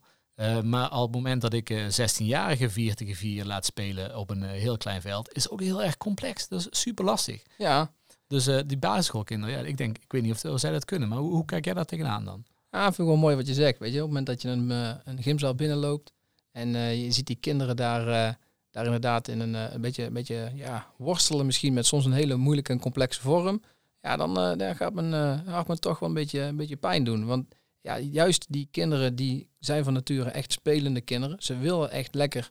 maar 0.63 0.93
op 0.93 1.03
het 1.03 1.15
moment 1.15 1.41
dat 1.41 1.53
ik 1.53 1.73
16-jarige 1.73 2.71
4 2.71 2.95
tegen 2.95 3.15
4 3.15 3.45
laat 3.45 3.65
spelen 3.65 4.17
op 4.17 4.31
een 4.31 4.43
heel 4.43 4.77
klein 4.77 5.01
veld, 5.01 5.35
is 5.37 5.49
ook 5.49 5.61
heel 5.61 5.83
erg 5.83 5.97
complex. 5.97 6.49
Dat 6.49 6.61
is 6.61 6.81
super 6.81 7.05
lastig. 7.05 7.43
Ja. 7.59 7.93
Dus 8.27 8.45
die 8.67 8.79
basisschoolkinderen, 8.79 9.59
ja, 9.59 9.65
ik 9.65 9.77
denk, 9.77 9.99
ik 9.99 10.13
weet 10.13 10.23
niet 10.23 10.45
of 10.45 10.61
zij 10.61 10.73
dat 10.73 10.85
kunnen, 10.85 11.09
maar 11.09 11.19
hoe, 11.19 11.33
hoe 11.33 11.45
kijk 11.45 11.65
jij 11.65 11.75
daar 11.75 11.85
tegenaan 11.85 12.25
dan? 12.25 12.45
Ja, 12.71 12.85
vind 12.85 12.99
ik 12.99 13.05
wel 13.05 13.17
mooi 13.17 13.37
wat 13.37 13.47
je 13.47 13.55
zegt. 13.55 13.79
Weet 13.79 13.93
je, 13.93 14.03
op 14.03 14.09
het 14.09 14.09
moment 14.09 14.27
dat 14.27 14.43
je 14.43 14.49
een, 14.49 14.71
een 15.05 15.23
gymzaal 15.23 15.55
binnenloopt 15.55 16.13
en 16.53 16.69
je 16.99 17.13
ziet 17.13 17.27
die 17.27 17.39
kinderen 17.41 17.77
daar 17.77 18.39
daar 18.75 18.85
inderdaad 18.85 19.29
in 19.29 19.41
een, 19.41 19.55
eh, 19.55 19.73
een 19.73 19.81
beetje, 19.81 20.05
een 20.05 20.13
beetje 20.13 20.51
ja, 20.55 20.87
worstelen 20.97 21.47
misschien 21.47 21.73
met 21.73 21.87
soms 21.87 22.05
een 22.05 22.13
hele 22.13 22.37
moeilijke 22.37 22.73
en 22.73 22.81
complexe 22.81 23.21
vorm. 23.21 23.63
Ja, 24.01 24.17
dan, 24.17 24.31
uh, 24.39 24.57
dan 24.57 24.77
gaat, 24.77 24.95
men, 24.95 25.13
uh, 25.13 25.53
gaat 25.53 25.69
men 25.69 25.81
toch 25.81 25.99
wel 25.99 26.09
een 26.09 26.15
beetje, 26.15 26.41
een 26.41 26.57
beetje 26.57 26.77
pijn 26.77 27.05
doen. 27.05 27.27
Want 27.27 27.55
ja, 27.81 27.99
juist 27.99 28.47
die 28.49 28.69
kinderen 28.71 29.17
die 29.17 29.49
zijn 29.59 29.85
van 29.85 29.93
nature 29.93 30.31
echt 30.31 30.53
spelende 30.53 31.01
kinderen. 31.01 31.37
Ze 31.43 31.59
willen 31.59 31.91
echt 31.91 32.15
lekker 32.15 32.51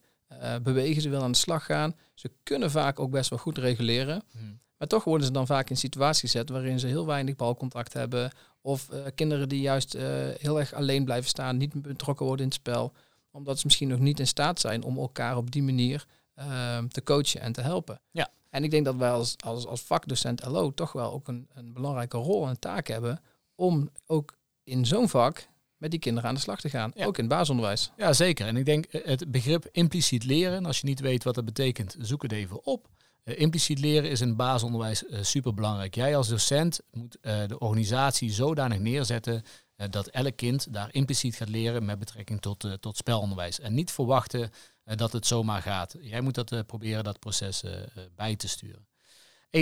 bewegen, 0.63 1.01
ze 1.01 1.09
willen 1.09 1.23
aan 1.23 1.31
de 1.31 1.37
slag 1.37 1.65
gaan. 1.65 1.95
Ze 2.13 2.31
kunnen 2.43 2.71
vaak 2.71 2.99
ook 2.99 3.11
best 3.11 3.29
wel 3.29 3.39
goed 3.39 3.57
reguleren. 3.57 4.23
Hmm. 4.31 4.59
Maar 4.77 4.87
toch 4.87 5.03
worden 5.03 5.27
ze 5.27 5.33
dan 5.33 5.45
vaak 5.45 5.69
in 5.69 5.77
situaties 5.77 6.21
gezet 6.21 6.49
waarin 6.49 6.79
ze 6.79 6.87
heel 6.87 7.05
weinig 7.05 7.35
balcontact 7.35 7.93
hebben. 7.93 8.31
Of 8.61 8.89
kinderen 9.15 9.49
die 9.49 9.61
juist 9.61 9.93
heel 10.39 10.59
erg 10.59 10.73
alleen 10.73 11.05
blijven 11.05 11.29
staan, 11.29 11.57
niet 11.57 11.81
betrokken 11.81 12.25
worden 12.25 12.45
in 12.45 12.51
het 12.51 12.59
spel 12.59 12.93
omdat 13.33 13.59
ze 13.59 13.65
misschien 13.65 13.87
nog 13.87 13.99
niet 13.99 14.19
in 14.19 14.27
staat 14.27 14.59
zijn 14.59 14.83
om 14.83 14.97
elkaar 14.97 15.37
op 15.37 15.51
die 15.51 15.63
manier 15.63 16.05
ehm, 16.35 16.87
te 16.87 17.03
coachen 17.03 17.41
en 17.41 17.53
te 17.53 17.61
helpen. 17.61 18.01
Ja. 18.11 18.29
En 18.49 18.63
ik 18.63 18.71
denk 18.71 18.85
dat 18.85 18.95
wij 18.95 19.11
als, 19.11 19.35
als, 19.45 19.65
als 19.65 19.81
vakdocent 19.81 20.45
LO 20.45 20.73
toch 20.73 20.91
wel 20.91 21.11
ook 21.11 21.27
een, 21.27 21.47
een 21.53 21.73
belangrijke 21.73 22.17
rol 22.17 22.47
en 22.47 22.59
taak 22.59 22.87
hebben 22.87 23.21
om 23.55 23.89
ook 24.05 24.37
in 24.63 24.85
zo'n 24.85 25.09
vak 25.09 25.47
met 25.77 25.91
die 25.91 25.99
kinderen 25.99 26.29
aan 26.29 26.35
de 26.35 26.41
slag 26.41 26.59
te 26.59 26.69
gaan. 26.69 26.91
Ook 26.95 27.17
in 27.17 27.23
het 27.23 27.33
basisonderwijs. 27.33 27.91
Ja, 27.97 28.13
zeker. 28.13 28.47
En 28.47 28.57
ik 28.57 28.65
denk 28.65 28.85
eh, 28.85 29.05
het 29.05 29.31
begrip 29.31 29.67
impliciet 29.71 30.23
leren, 30.23 30.65
als 30.65 30.79
je 30.79 30.87
niet 30.87 30.99
weet 30.99 31.23
wat 31.23 31.35
dat 31.35 31.45
betekent, 31.45 31.95
zoek 31.99 32.21
het 32.21 32.31
even 32.31 32.65
op. 32.65 32.87
Uh, 33.23 33.39
impliciet 33.39 33.79
leren 33.79 34.09
is 34.09 34.21
in 34.21 34.27
het 34.27 34.37
basisonderwijs 34.37 35.03
uh, 35.03 35.17
super 35.21 35.53
belangrijk. 35.53 35.95
Jij 35.95 36.15
als 36.15 36.27
docent 36.27 36.79
moet 36.91 37.17
de 37.21 37.59
organisatie 37.59 38.31
zodanig 38.31 38.79
neerzetten 38.79 39.35
eh, 39.35 39.41
dat 39.89 40.07
elk 40.07 40.35
kind 40.35 40.73
daar 40.73 40.93
impliciet 40.93 41.35
gaat 41.35 41.49
leren 41.49 41.85
met 41.85 41.99
betrekking 41.99 42.41
tot, 42.41 42.63
uh, 42.63 42.73
tot 42.73 42.97
spelonderwijs. 42.97 43.59
En 43.59 43.73
niet 43.73 43.91
verwachten 43.91 44.41
uh, 44.41 44.95
dat 44.95 45.11
het 45.11 45.27
zomaar 45.27 45.61
gaat. 45.61 45.95
Jij 46.01 46.21
moet 46.21 46.35
dat 46.35 46.65
proberen 46.65 47.03
dat 47.03 47.19
proces 47.19 47.63
bij 48.15 48.35
te 48.35 48.47
sturen. 48.47 48.87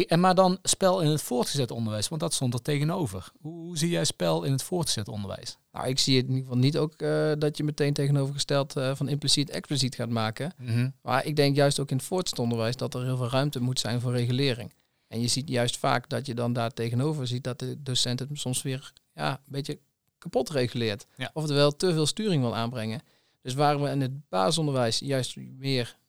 En 0.08 0.20
maar 0.20 0.36
dan 0.36 0.60
spel 0.64 1.02
in 1.02 1.10
het 1.10 1.22
voortgezet 1.22 1.72
onderwijs, 1.72 2.08
want 2.08 2.22
dat 2.22 2.34
stond 2.34 2.54
er 2.54 2.62
tegenover. 2.62 3.32
Hoe, 3.40 3.54
hoe 3.54 3.78
zie 3.78 3.90
jij 3.90 4.04
spel 4.04 4.44
in 4.44 4.52
het 4.52 4.64
voortgezet 4.64 5.08
onderwijs? 5.08 5.58
Nou, 5.72 5.88
ik 5.88 6.00
zie 6.00 6.18
het 6.18 6.26
in 6.26 6.32
ieder 6.32 6.46
geval 6.46 6.62
niet 6.62 6.78
ook 6.78 6.98
dat 7.40 7.58
je 7.58 7.64
meteen 7.64 7.94
tegenovergesteld 7.94 8.74
van 8.74 9.08
impliciet 9.08 9.50
expliciet 9.50 9.96
gaat 9.96 10.10
maken. 10.10 10.54
Mhm. 10.58 10.90
Maar 11.02 11.26
ik 11.26 11.36
denk 11.36 11.56
juist 11.56 11.80
ook 11.80 11.92
in 11.92 11.98
het 11.98 12.06
voortgezet 12.06 12.40
onderwijs 12.40 12.76
dat 12.76 12.94
er 12.94 13.04
heel 13.04 13.18
veel 13.18 13.30
ruimte 13.30 13.62
moet 13.62 13.80
zijn 13.80 14.02
voor 14.02 14.12
regulering. 14.12 14.74
En 15.12 15.22
je 15.22 15.28
ziet 15.28 15.50
juist 15.50 15.78
vaak 15.78 16.10
dat 16.10 16.26
je 16.26 16.34
dan 16.34 16.54
daar 16.54 16.74
tegenover 16.74 17.28
ziet 17.28 17.44
dat 17.44 17.60
de 17.60 17.82
docent 17.82 18.20
het 18.20 18.30
soms 18.34 18.62
weer 18.62 18.94
ja, 19.14 19.32
een 19.32 19.52
beetje 19.52 19.80
kapot 20.22 20.50
reguleert. 20.50 21.06
Ja. 21.18 21.30
Oftewel 21.34 21.76
te 21.76 21.94
veel 21.94 22.06
sturing 22.06 22.42
wil 22.42 22.56
aanbrengen. 22.56 23.02
Dus 23.42 23.54
waar 23.54 23.82
we 23.82 23.90
in 23.90 24.02
het 24.02 24.30
basisonderwijs 24.30 25.00
juist 25.00 25.36
meer 25.36 26.00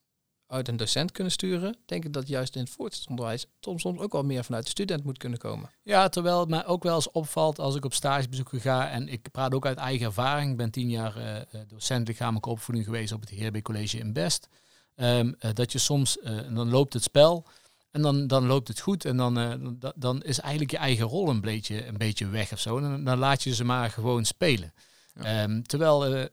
uit 0.46 0.68
een 0.68 0.76
docent 0.76 1.12
kunnen 1.12 1.32
sturen, 1.32 1.76
denk 1.86 2.04
ik 2.04 2.12
dat 2.12 2.28
juist 2.28 2.56
in 2.56 2.62
het 2.62 2.70
voortgezet 2.70 3.46
soms 3.60 3.98
ook 3.98 4.12
wel 4.12 4.22
meer 4.22 4.44
vanuit 4.44 4.64
de 4.64 4.70
student 4.70 5.04
moet 5.04 5.18
kunnen 5.18 5.38
komen. 5.38 5.70
Ja, 5.82 6.08
terwijl 6.08 6.40
het 6.40 6.48
mij 6.48 6.66
ook 6.66 6.82
wel 6.82 6.94
eens 6.94 7.10
opvalt 7.10 7.58
als 7.58 7.74
ik 7.74 7.84
op 7.84 7.94
stagebezoeken 7.94 8.60
ga 8.60 8.90
en 8.90 9.08
ik 9.08 9.30
praat 9.30 9.54
ook 9.54 9.66
uit 9.66 9.78
eigen 9.78 10.06
ervaring. 10.06 10.50
Ik 10.50 10.56
ben 10.56 10.70
tien 10.70 10.90
jaar 10.90 11.16
uh, 11.18 11.60
docent 11.68 12.08
lichamelijke 12.08 12.50
opvoeding 12.50 12.86
geweest 12.86 13.12
op 13.12 13.20
het 13.20 13.30
Heerbeek 13.30 13.62
College 13.62 13.98
in 13.98 14.12
Best. 14.12 14.48
Um, 14.96 15.36
dat 15.52 15.72
je 15.72 15.78
soms, 15.78 16.16
uh, 16.22 16.54
dan 16.54 16.70
loopt 16.70 16.92
het 16.92 17.02
spel 17.02 17.46
en 17.92 18.02
dan, 18.02 18.26
dan 18.26 18.46
loopt 18.46 18.68
het 18.68 18.80
goed 18.80 19.04
en 19.04 19.16
dan, 19.16 19.38
uh, 19.38 19.52
dan 19.94 20.22
is 20.22 20.40
eigenlijk 20.40 20.70
je 20.70 20.76
eigen 20.76 21.06
rol 21.06 21.28
een 21.28 21.40
beetje, 21.40 21.86
een 21.86 21.98
beetje 21.98 22.28
weg 22.28 22.52
of 22.52 22.60
zo. 22.60 22.76
En 22.76 22.82
dan, 22.82 23.04
dan 23.04 23.18
laat 23.18 23.42
je 23.42 23.54
ze 23.54 23.64
maar 23.64 23.90
gewoon 23.90 24.24
spelen. 24.24 24.72
Ehm, 25.14 25.62
terwijl 25.62 26.16
uh, 26.16 26.26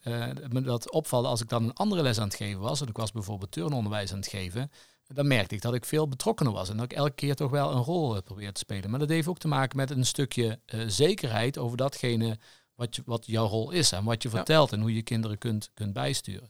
me 0.49 0.61
dat 0.61 0.91
opvalde 0.91 1.27
als 1.27 1.41
ik 1.41 1.49
dan 1.49 1.63
een 1.63 1.73
andere 1.73 2.01
les 2.01 2.17
aan 2.17 2.27
het 2.27 2.35
geven 2.35 2.59
was, 2.59 2.81
en 2.81 2.87
ik 2.87 2.97
was 2.97 3.11
bijvoorbeeld 3.11 3.51
turnonderwijs 3.51 4.11
aan 4.11 4.17
het 4.17 4.27
geven, 4.27 4.71
dan 5.07 5.27
merkte 5.27 5.55
ik 5.55 5.61
dat 5.61 5.73
ik 5.73 5.85
veel 5.85 6.07
betrokkener 6.07 6.53
was 6.53 6.69
en 6.69 6.77
dat 6.77 6.85
ik 6.85 6.97
elke 6.97 7.15
keer 7.15 7.35
toch 7.35 7.51
wel 7.51 7.71
een 7.71 7.83
rol 7.83 8.21
probeerde 8.21 8.51
te 8.51 8.59
spelen. 8.59 8.89
Maar 8.89 8.99
dat 8.99 9.09
heeft 9.09 9.27
ook 9.27 9.37
te 9.37 9.47
maken 9.47 9.77
met 9.77 9.89
een 9.89 10.05
stukje 10.05 10.59
zekerheid 10.87 11.57
over 11.57 11.77
datgene 11.77 12.37
wat, 12.75 12.95
je, 12.95 13.01
wat 13.05 13.25
jouw 13.25 13.47
rol 13.47 13.71
is 13.71 13.91
en 13.91 14.03
wat 14.03 14.23
je 14.23 14.29
vertelt 14.29 14.71
en 14.71 14.81
hoe 14.81 14.95
je 14.95 15.01
kinderen 15.01 15.37
kunt, 15.37 15.69
kunt 15.73 15.93
bijsturen. 15.93 16.49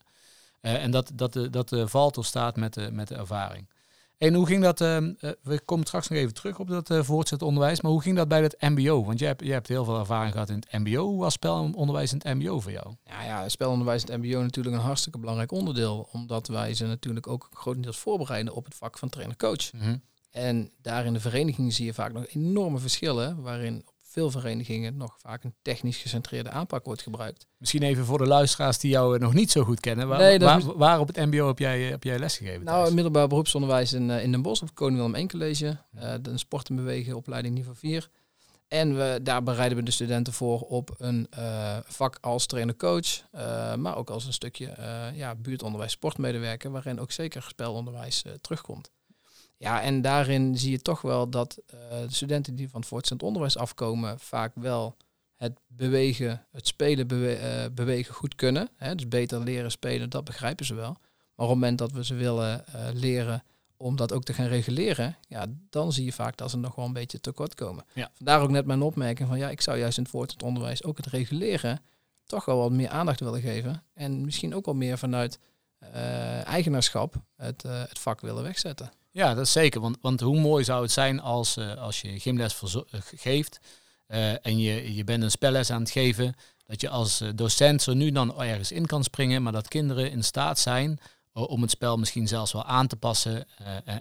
en 0.62 0.92
dat, 0.92 1.12
dat, 1.14 1.34
de, 1.34 1.50
dat 1.50 1.76
valt 1.86 2.18
of 2.18 2.26
staat 2.26 2.56
met 2.56 2.74
de, 2.74 2.92
met 2.92 3.08
de 3.08 3.16
ervaring. 3.16 3.68
En 4.20 4.34
hoe 4.34 4.46
ging 4.46 4.64
dat, 4.64 4.82
uh, 4.82 4.98
we 5.42 5.62
komen 5.66 5.86
straks 5.86 6.08
nog 6.08 6.18
even 6.18 6.34
terug 6.34 6.60
op 6.60 6.68
dat 6.68 6.90
uh, 6.90 7.04
voortgezet 7.04 7.42
onderwijs, 7.42 7.82
maar 7.82 7.92
hoe 7.92 8.02
ging 8.02 8.16
dat 8.16 8.28
bij 8.28 8.42
het 8.42 8.56
mbo? 8.60 9.06
Want 9.06 9.20
jij 9.20 9.28
hebt, 9.28 9.44
jij 9.44 9.54
hebt 9.54 9.68
heel 9.68 9.86
veel 9.86 10.00
ervaring 10.00 10.32
gehad 10.32 10.50
in 10.50 10.64
het 10.70 10.80
mbo. 10.80 11.06
Hoe 11.06 11.20
was 11.20 11.34
spelonderwijs 11.34 12.12
in 12.12 12.22
het 12.24 12.38
mbo 12.38 12.60
voor 12.60 12.72
jou? 12.72 12.96
Ja, 13.04 13.24
ja 13.24 13.50
spelonderwijs 13.50 14.04
in 14.04 14.12
het 14.12 14.22
mbo 14.22 14.42
natuurlijk 14.42 14.76
een 14.76 14.82
hartstikke 14.82 15.20
belangrijk 15.20 15.52
onderdeel, 15.52 16.10
omdat 16.12 16.48
wij 16.48 16.74
ze 16.74 16.86
natuurlijk 16.86 17.28
ook 17.28 17.50
grotendeels 17.54 17.98
voorbereiden 17.98 18.54
op 18.54 18.66
het 18.66 18.76
vak 18.76 18.98
van 18.98 19.10
trainer-coach. 19.10 19.74
Mhm. 19.74 19.98
En 20.32 20.72
daar 20.82 21.06
in 21.06 21.14
de 21.14 21.20
verenigingen 21.20 21.72
zie 21.72 21.86
je 21.86 21.94
vaak 21.94 22.14
nog 22.14 22.28
enorme 22.28 22.78
verschillen, 22.78 23.42
waarin 23.42 23.86
veel 24.10 24.32
verenigingen 24.32 24.98
nog 24.98 25.16
vaak 25.18 25.44
een 25.44 25.56
technisch 25.62 25.98
gecentreerde 25.98 26.50
aanpak 26.50 26.86
wordt 26.86 27.02
gebruikt. 27.02 27.48
Misschien 27.58 27.84
even 27.84 28.06
voor 28.06 28.18
de 28.18 28.28
luisteraars 28.28 28.80
die 28.80 28.92
jou 28.92 29.20
nog 29.20 29.34
niet 29.34 29.52
zo 29.52 29.64
goed 29.64 29.80
kennen. 29.80 30.08
Waar, 30.08 30.20
nee, 30.20 30.40
waar, 30.40 30.78
waar 30.78 31.00
op 31.00 31.08
het 31.08 31.16
mbo 31.16 31.48
heb 31.48 31.60
jij, 31.60 31.82
heb 31.82 32.04
jij 32.04 32.20
lesgegeven? 32.20 32.64
Nou, 32.64 32.94
middelbaar 32.94 33.28
beroepsonderwijs 33.28 33.94
in, 33.94 34.10
eh, 34.10 34.24
in 34.24 34.32
Den 34.32 34.42
Bosch 34.42 34.62
op 34.62 34.76
Koning 34.76 34.98
Willem 34.98 35.16
1 35.16 35.30
College. 35.30 35.78
Uh, 35.96 36.14
de 36.22 36.38
sport 36.38 36.70
en 36.70 36.76
bewegen 36.76 37.16
opleiding 37.16 37.56
niveau 37.56 37.78
4. 37.78 38.10
En 38.68 38.98
we, 38.98 39.20
daar 39.24 39.44
bereiden 39.44 39.78
we 39.78 39.84
de 39.84 39.92
studenten 39.92 40.34
voor 40.34 40.60
op 40.60 40.96
een 40.98 41.28
uh, 41.40 41.78
vak 41.86 42.18
als 42.22 42.46
trainer-coach, 42.46 43.24
uh, 43.36 43.76
maar 43.76 43.98
ook 43.98 44.10
als 44.10 44.26
een 44.26 44.34
stukje 44.34 44.74
ja, 45.14 45.36
buurtonderwijs 45.36 45.92
sportmedewerker, 45.92 46.72
waarin 46.72 47.00
ook 47.00 47.12
zeker 47.12 47.44
spelonderwijs 47.48 48.24
terugkomt. 48.42 48.92
Ja, 49.60 49.82
en 49.82 50.02
daarin 50.02 50.58
zie 50.58 50.72
je 50.72 50.82
toch 50.82 51.02
wel 51.02 51.30
dat 51.30 51.58
uh, 51.74 51.80
de 51.90 52.14
studenten 52.14 52.56
die 52.56 52.70
van 52.70 52.80
het 52.80 52.90
voortgezet 52.90 53.24
onderwijs 53.24 53.58
afkomen, 53.58 54.20
vaak 54.20 54.52
wel 54.56 54.96
het 55.36 55.60
bewegen, 55.68 56.46
het 56.52 56.68
spelen 56.68 57.08
bewe 57.08 57.40
uh, 57.40 57.74
bewegen 57.76 58.14
goed 58.14 58.36
kunnen. 58.36 58.70
Hè? 58.76 58.96
Dus 58.96 59.08
beter 59.08 59.44
leren 59.44 59.72
spelen, 59.72 60.10
dat 60.10 60.24
begrijpen 60.24 60.66
ze 60.66 60.74
wel. 60.74 60.98
Maar 61.36 61.48
op 61.48 61.50
het 61.50 61.60
moment 61.60 61.78
dat 61.78 61.92
we 61.92 62.06
ze 62.06 62.16
willen 62.16 62.66
uh, 62.76 62.88
leren 62.94 63.44
om 63.78 63.96
dat 63.96 64.14
ook 64.14 64.24
te 64.24 64.34
gaan 64.34 64.48
reguleren, 64.48 65.18
ja, 65.28 65.46
dan 65.70 65.94
zie 65.94 66.06
je 66.06 66.14
vaak 66.14 66.38
dat 66.38 66.50
ze 66.50 66.58
nog 66.58 66.76
wel 66.76 66.86
een 66.86 66.94
beetje 66.94 67.20
tekort 67.20 67.56
komen. 67.56 67.86
Ja. 67.94 68.12
Vandaar 68.14 68.42
ook 68.42 68.50
net 68.50 68.66
mijn 68.66 68.82
opmerking 68.82 69.30
van 69.30 69.38
ja, 69.38 69.50
ik 69.50 69.62
zou 69.62 69.78
juist 69.78 69.98
in 69.98 70.04
het 70.04 70.12
voortgezet 70.12 70.44
onderwijs 70.44 70.84
ook 70.84 70.98
het 70.98 71.08
reguleren 71.08 71.82
toch 72.26 72.46
wel 72.46 72.58
wat 72.58 72.72
meer 72.72 72.90
aandacht 72.90 73.20
willen 73.20 73.42
geven. 73.42 73.84
En 73.94 74.26
misschien 74.26 74.56
ook 74.56 74.66
wel 74.66 74.76
meer 74.76 74.98
vanuit 74.98 75.40
eigenaarschap 76.44 77.16
het, 77.36 77.64
het 77.64 78.00
vak 78.00 78.22
willen 78.22 78.44
wegzetten. 78.44 78.92
Ja, 79.12 79.34
dat 79.34 79.46
is 79.46 79.52
zeker. 79.52 79.82
Want, 79.82 79.98
want 80.02 80.20
hoe 80.20 80.40
mooi 80.40 80.64
zou 80.64 80.82
het 80.82 80.92
zijn 80.92 81.20
als, 81.20 81.58
uh, 81.58 81.76
als 81.76 82.02
je 82.02 82.20
gymles 82.20 82.62
uh, 82.62 82.82
geeft 83.16 83.60
uh, 84.08 84.46
en 84.46 84.60
je, 84.60 84.96
je 84.96 85.04
bent 85.04 85.24
een 85.24 85.32
spelles 85.32 85.72
aan 85.72 85.82
het 85.82 85.92
geven, 85.92 86.36
dat 86.66 86.82
je 86.82 86.90
als 86.90 87.24
docent 87.36 87.82
zo 87.82 87.94
nu 87.94 88.12
dan 88.12 88.42
ergens 88.42 88.72
in 88.72 88.86
kan 88.86 89.04
springen, 89.04 89.44
maar 89.44 89.52
dat 89.52 89.68
kinderen 89.68 90.12
in 90.12 90.24
staat 90.24 90.60
zijn 90.60 91.00
om 91.34 91.62
het 91.62 91.72
spel 91.72 91.98
misschien 91.98 92.28
zelfs 92.28 92.52
wel 92.52 92.66
aan 92.66 92.88
te 92.88 92.96
passen 92.96 93.48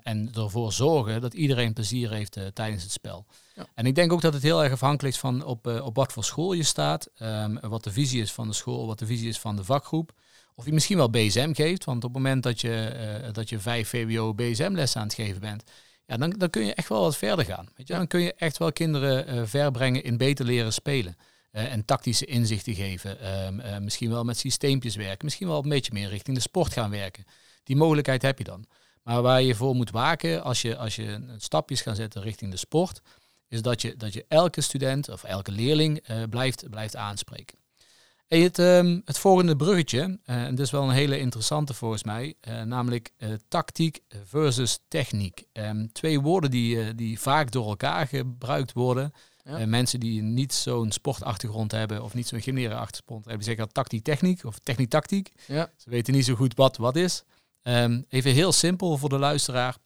en 0.03 0.31
ervoor 0.35 0.73
zorgen 0.73 1.21
dat 1.21 1.35
iedereen 1.35 1.73
plezier 1.73 2.11
heeft 2.11 2.37
tijdens 2.53 2.83
het 2.83 2.93
spel. 2.93 3.27
Ja. 3.55 3.67
En 3.75 3.87
ik 3.87 3.95
denk 3.95 4.13
ook 4.13 4.21
dat 4.21 4.33
het 4.33 4.43
heel 4.43 4.63
erg 4.63 4.73
afhankelijk 4.73 5.15
is 5.15 5.21
van 5.21 5.45
op, 5.45 5.67
op 5.67 5.95
wat 5.95 6.13
voor 6.13 6.25
school 6.25 6.53
je 6.53 6.63
staat, 6.63 7.09
um, 7.23 7.61
wat 7.61 7.85
de 7.85 7.93
visie 7.93 8.23
is 8.23 8.33
van 8.33 8.49
de 8.49 8.55
school, 8.55 8.87
wat 8.87 8.99
de 8.99 9.07
visie 9.07 9.29
is 9.29 9.39
van 9.39 9.57
de 9.57 9.65
vakgroep. 9.65 10.13
Of 10.59 10.65
je 10.65 10.73
misschien 10.73 10.97
wel 10.97 11.11
BSM 11.11 11.53
geeft, 11.53 11.85
want 11.85 12.05
op 12.05 12.15
het 12.15 12.23
moment 12.23 12.43
dat 12.43 12.61
je, 12.61 12.93
uh, 13.25 13.33
dat 13.33 13.49
je 13.49 13.59
vijf 13.59 13.89
VWO 13.89 14.35
BSM-lessen 14.35 15.01
aan 15.01 15.07
het 15.07 15.17
geven 15.17 15.41
bent, 15.41 15.63
ja, 16.07 16.17
dan, 16.17 16.31
dan 16.31 16.51
kun 16.51 16.65
je 16.65 16.75
echt 16.75 16.89
wel 16.89 17.01
wat 17.01 17.17
verder 17.17 17.45
gaan. 17.45 17.69
Weet 17.77 17.89
je? 17.89 17.95
Dan 17.95 18.07
kun 18.07 18.21
je 18.21 18.35
echt 18.35 18.59
wel 18.59 18.73
kinderen 18.73 19.35
uh, 19.35 19.43
verbrengen 19.45 20.05
in 20.05 20.17
beter 20.17 20.45
leren 20.45 20.73
spelen. 20.73 21.17
Uh, 21.53 21.73
en 21.73 21.85
tactische 21.85 22.25
inzichten 22.25 22.75
geven. 22.75 23.21
Ehm, 23.21 23.85
misschien 23.85 24.11
wel 24.11 24.25
met 24.25 24.39
systeempjes 24.39 24.97
werken. 24.97 25.25
Misschien 25.25 25.49
wel 25.49 25.63
een 25.63 25.69
beetje 25.69 25.93
meer 25.93 26.09
richting 26.09 26.37
de 26.37 26.43
sport 26.43 26.73
gaan 26.73 26.91
werken. 26.91 27.25
Die 27.63 27.77
mogelijkheid 27.77 28.23
heb 28.23 28.39
je 28.39 28.45
dan. 28.45 28.65
Maar 29.03 29.23
waar 29.23 29.43
je 29.43 29.55
voor 29.55 29.75
moet 29.75 29.91
waken 29.91 30.43
als 30.43 30.63
je, 30.63 30.77
als 30.77 30.97
je 30.97 31.35
stapjes 31.37 31.81
gaat 31.81 31.97
zetten 31.97 32.23
richting 32.23 32.51
de 32.51 32.57
sport, 32.57 33.01
is 33.49 33.63
dat 33.63 33.83
je, 33.83 33.97
dat 33.97 34.13
je 34.13 34.25
elke 34.29 34.61
student 34.61 35.09
of 35.09 35.25
elke 35.25 35.53
leerling 35.53 36.03
blijft, 36.31 36.71
blijft 36.71 36.97
aanspreken. 36.97 37.59
Hey, 38.29 38.41
het, 38.41 38.59
ehm, 38.59 39.01
het 39.05 39.19
volgende 39.19 39.57
bruggetje, 39.57 40.01
uh, 40.01 40.45
en 40.45 40.55
dit 40.55 40.65
is 40.65 40.71
wel 40.71 40.83
een 40.83 40.95
hele 40.95 41.19
interessante 41.19 41.75
volgens 41.75 42.05
mij, 42.05 42.35
uh, 42.49 42.63
namelijk 42.63 43.11
uh, 43.19 43.29
tactiek 43.49 44.01
versus 44.25 44.79
techniek. 44.89 45.45
Um, 45.53 45.93
twee 45.93 46.21
woorden 46.21 46.51
die, 46.51 46.95
die 46.95 47.21
vaak 47.21 47.51
door 47.51 47.69
elkaar 47.69 48.07
gebruikt 48.07 48.73
worden. 48.73 49.13
Ja. 49.45 49.67
mensen 49.67 50.01
die 50.01 50.23
niet 50.23 50.53
zo'n 50.53 50.93
sportachtergrond 50.93 51.73
hebben 51.73 52.03
of 52.03 52.15
niet 52.15 52.29
zo'n 52.29 52.41
gymnaire 52.41 52.75
achtergrond 52.75 53.25
hebben, 53.25 53.45
zeggen 53.45 53.65
dat 53.65 53.75
tactiek-techniek 53.75 54.45
of 54.45 54.59
techniek-tactiek. 54.59 55.33
Ja. 55.47 55.71
Ze 55.77 55.91
weten 55.91 56.15
niet 56.15 56.25
zo 56.25 56.35
goed 56.35 56.55
wat 56.55 56.77
wat 56.77 56.97
is. 56.97 57.25
Um, 57.63 58.05
even 58.09 58.33
heel 58.33 58.53
simpel 58.53 58.97
voor 58.99 59.09
de 59.09 59.19
luisteraar. 59.19 59.77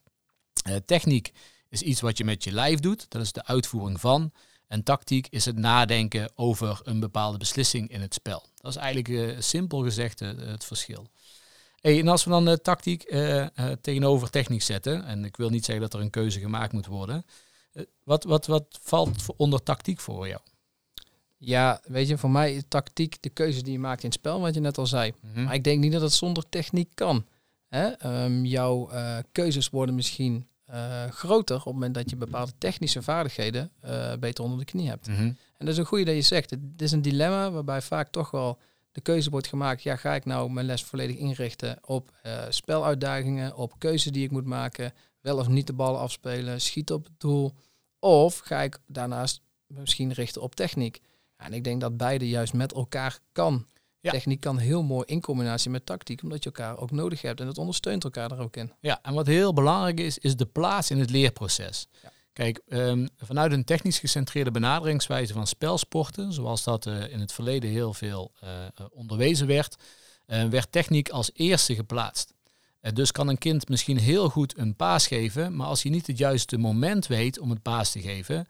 techniek 0.84 1.32
is 1.68 1.82
iets 1.82 2.00
wat 2.00 2.18
je 2.18 2.24
met 2.24 2.44
je 2.44 2.52
lijf 2.52 2.80
doet, 2.80 3.06
dat 3.10 3.22
is 3.22 3.32
de 3.32 3.44
uitvoering 3.44 4.00
van. 4.00 4.32
En 4.72 4.82
tactiek 4.82 5.26
is 5.30 5.44
het 5.44 5.56
nadenken 5.56 6.30
over 6.34 6.80
een 6.84 7.00
bepaalde 7.00 7.38
beslissing 7.38 7.90
in 7.90 8.00
het 8.00 8.14
spel. 8.14 8.42
Dat 8.56 8.70
is 8.70 8.76
eigenlijk 8.76 9.08
uh, 9.08 9.40
simpel 9.40 9.82
gezegd 9.82 10.20
uh, 10.20 10.30
het 10.36 10.64
verschil. 10.64 11.06
Hey, 11.80 11.98
en 11.98 12.08
als 12.08 12.24
we 12.24 12.30
dan 12.30 12.48
uh, 12.48 12.54
tactiek 12.54 13.14
tegenover 13.80 14.30
techniek 14.30 14.62
zetten, 14.62 15.04
en 15.04 15.24
ik 15.24 15.36
wil 15.36 15.48
niet 15.48 15.64
zeggen 15.64 15.84
dat 15.84 15.94
er 15.94 16.00
een 16.00 16.10
keuze 16.10 16.40
gemaakt 16.40 16.72
moet 16.72 16.86
worden, 16.86 17.24
wat, 18.04 18.24
wat, 18.24 18.46
wat 18.46 18.78
valt 18.82 19.26
onder 19.36 19.62
tactiek 19.62 20.00
voor 20.00 20.28
jou? 20.28 20.40
Ja, 21.36 21.80
weet 21.84 22.08
je, 22.08 22.18
voor 22.18 22.30
mij 22.30 22.54
is 22.54 22.62
tactiek 22.68 23.22
de 23.22 23.30
keuze 23.30 23.62
die 23.62 23.72
je 23.72 23.78
maakt 23.78 24.02
in 24.02 24.08
het 24.08 24.18
spel, 24.18 24.40
wat 24.40 24.54
je 24.54 24.60
net 24.60 24.78
al 24.78 24.86
zei. 24.86 25.12
Mhm. 25.20 25.44
Maar 25.44 25.54
ik 25.54 25.64
denk 25.64 25.80
niet 25.80 25.92
dat 25.92 26.02
het 26.02 26.12
zonder 26.12 26.48
techniek 26.48 26.90
kan. 26.94 27.26
Hè? 27.68 28.06
Um, 28.24 28.44
jouw 28.44 28.90
keuzes 29.32 29.68
worden 29.68 29.94
misschien 29.94 30.46
uh, 30.72 31.04
groter 31.10 31.56
op 31.56 31.64
het 31.64 31.72
moment 31.72 31.94
dat 31.94 32.10
je 32.10 32.16
bepaalde 32.16 32.52
technische 32.58 33.02
vaardigheden 33.02 33.70
uh, 33.84 34.12
beter 34.20 34.44
onder 34.44 34.58
de 34.58 34.64
knie 34.64 34.88
hebt. 34.88 35.06
Mhm. 35.06 35.22
En 35.22 35.36
dat 35.58 35.68
is 35.68 35.76
een 35.76 35.84
goede 35.84 36.04
dat 36.04 36.14
je 36.14 36.22
zegt. 36.22 36.50
Het 36.50 36.60
is 36.76 36.92
een 36.92 37.02
dilemma 37.02 37.50
waarbij 37.50 37.82
vaak 37.82 38.08
toch 38.10 38.30
wel 38.30 38.58
de 38.92 39.00
keuze 39.00 39.30
wordt 39.30 39.46
gemaakt. 39.46 39.82
Ja, 39.82 39.96
ga 39.96 40.14
ik 40.14 40.24
nou 40.24 40.50
mijn 40.50 40.66
les 40.66 40.84
volledig 40.84 41.16
inrichten 41.16 41.78
op 41.86 42.10
uh, 42.26 42.42
speluitdagingen, 42.48 43.56
op 43.56 43.78
keuzes 43.78 44.12
die 44.12 44.24
ik 44.24 44.30
moet 44.30 44.46
maken, 44.46 44.92
wel 45.20 45.38
of 45.38 45.48
niet 45.48 45.66
de 45.66 45.72
bal 45.72 45.98
afspelen, 45.98 46.60
schieten 46.60 46.94
op 46.94 47.04
het 47.04 47.20
doel. 47.20 47.52
Of 47.98 48.38
ga 48.38 48.60
ik 48.60 48.78
daarnaast 48.86 49.40
misschien 49.66 50.12
richten 50.12 50.42
op 50.42 50.54
techniek. 50.54 51.00
En 51.36 51.52
ik 51.52 51.64
denk 51.64 51.80
dat 51.80 51.96
beide 51.96 52.28
juist 52.28 52.52
met 52.52 52.72
elkaar 52.72 53.18
kan. 53.32 53.66
Techniek 54.10 54.40
kan 54.40 54.58
heel 54.58 54.82
mooi 54.82 55.04
in 55.06 55.20
combinatie 55.20 55.70
met 55.70 55.86
tactiek, 55.86 56.22
omdat 56.22 56.44
je 56.44 56.50
elkaar 56.50 56.78
ook 56.78 56.90
nodig 56.90 57.22
hebt 57.22 57.40
en 57.40 57.46
het 57.46 57.58
ondersteunt 57.58 58.04
elkaar 58.04 58.30
er 58.30 58.38
ook 58.38 58.56
in. 58.56 58.72
Ja, 58.80 58.98
en 59.02 59.14
wat 59.14 59.26
heel 59.26 59.52
belangrijk 59.52 60.00
is, 60.00 60.18
is 60.18 60.36
de 60.36 60.46
plaats 60.46 60.90
in 60.90 60.98
het 60.98 61.10
leerproces. 61.10 61.88
Ja. 62.02 62.12
Kijk, 62.32 62.60
um, 62.68 63.08
vanuit 63.16 63.52
een 63.52 63.64
technisch 63.64 63.98
gecentreerde 63.98 64.50
benaderingswijze 64.50 65.32
van 65.32 65.46
spelsporten, 65.46 66.32
zoals 66.32 66.64
dat 66.64 66.86
uh, 66.86 67.12
in 67.12 67.20
het 67.20 67.32
verleden 67.32 67.70
heel 67.70 67.94
veel 67.94 68.32
uh, 68.44 68.50
onderwezen 68.90 69.46
werd, 69.46 69.76
uh, 70.26 70.44
werd 70.44 70.72
techniek 70.72 71.08
als 71.08 71.30
eerste 71.34 71.74
geplaatst. 71.74 72.34
dus 72.92 73.12
kan 73.12 73.28
een 73.28 73.38
kind 73.38 73.68
misschien 73.68 73.98
heel 73.98 74.28
goed 74.28 74.58
een 74.58 74.76
paas 74.76 75.06
geven, 75.06 75.56
maar 75.56 75.66
als 75.66 75.82
hij 75.82 75.92
niet 75.92 76.06
het 76.06 76.18
juiste 76.18 76.58
moment 76.58 77.06
weet 77.06 77.38
om 77.38 77.50
het 77.50 77.62
paas 77.62 77.90
te 77.90 78.00
geven, 78.00 78.46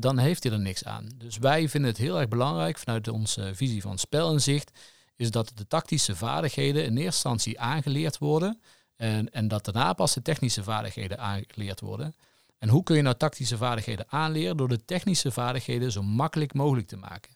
dan 0.00 0.18
heeft 0.18 0.42
hij 0.42 0.52
er 0.52 0.58
niks 0.58 0.84
aan. 0.84 1.08
Dus 1.14 1.38
wij 1.38 1.68
vinden 1.68 1.90
het 1.90 1.98
heel 1.98 2.18
erg 2.18 2.28
belangrijk 2.28 2.78
vanuit 2.78 3.08
onze 3.08 3.50
visie 3.54 3.82
van 3.82 3.98
spelinzicht, 3.98 4.70
is 5.16 5.30
dat 5.30 5.52
de 5.54 5.66
tactische 5.66 6.16
vaardigheden 6.16 6.84
in 6.84 6.90
eerste 6.90 7.04
instantie 7.04 7.60
aangeleerd 7.60 8.18
worden 8.18 8.60
en, 8.96 9.32
en 9.32 9.48
dat 9.48 9.64
daarna 9.64 9.92
pas 9.92 10.14
de 10.14 10.22
technische 10.22 10.62
vaardigheden 10.62 11.18
aangeleerd 11.18 11.80
worden. 11.80 12.14
En 12.58 12.68
hoe 12.68 12.82
kun 12.82 12.96
je 12.96 13.02
nou 13.02 13.16
tactische 13.16 13.56
vaardigheden 13.56 14.06
aanleren? 14.08 14.56
Door 14.56 14.68
de 14.68 14.84
technische 14.84 15.30
vaardigheden 15.30 15.92
zo 15.92 16.02
makkelijk 16.02 16.54
mogelijk 16.54 16.86
te 16.86 16.96
maken. 16.96 17.34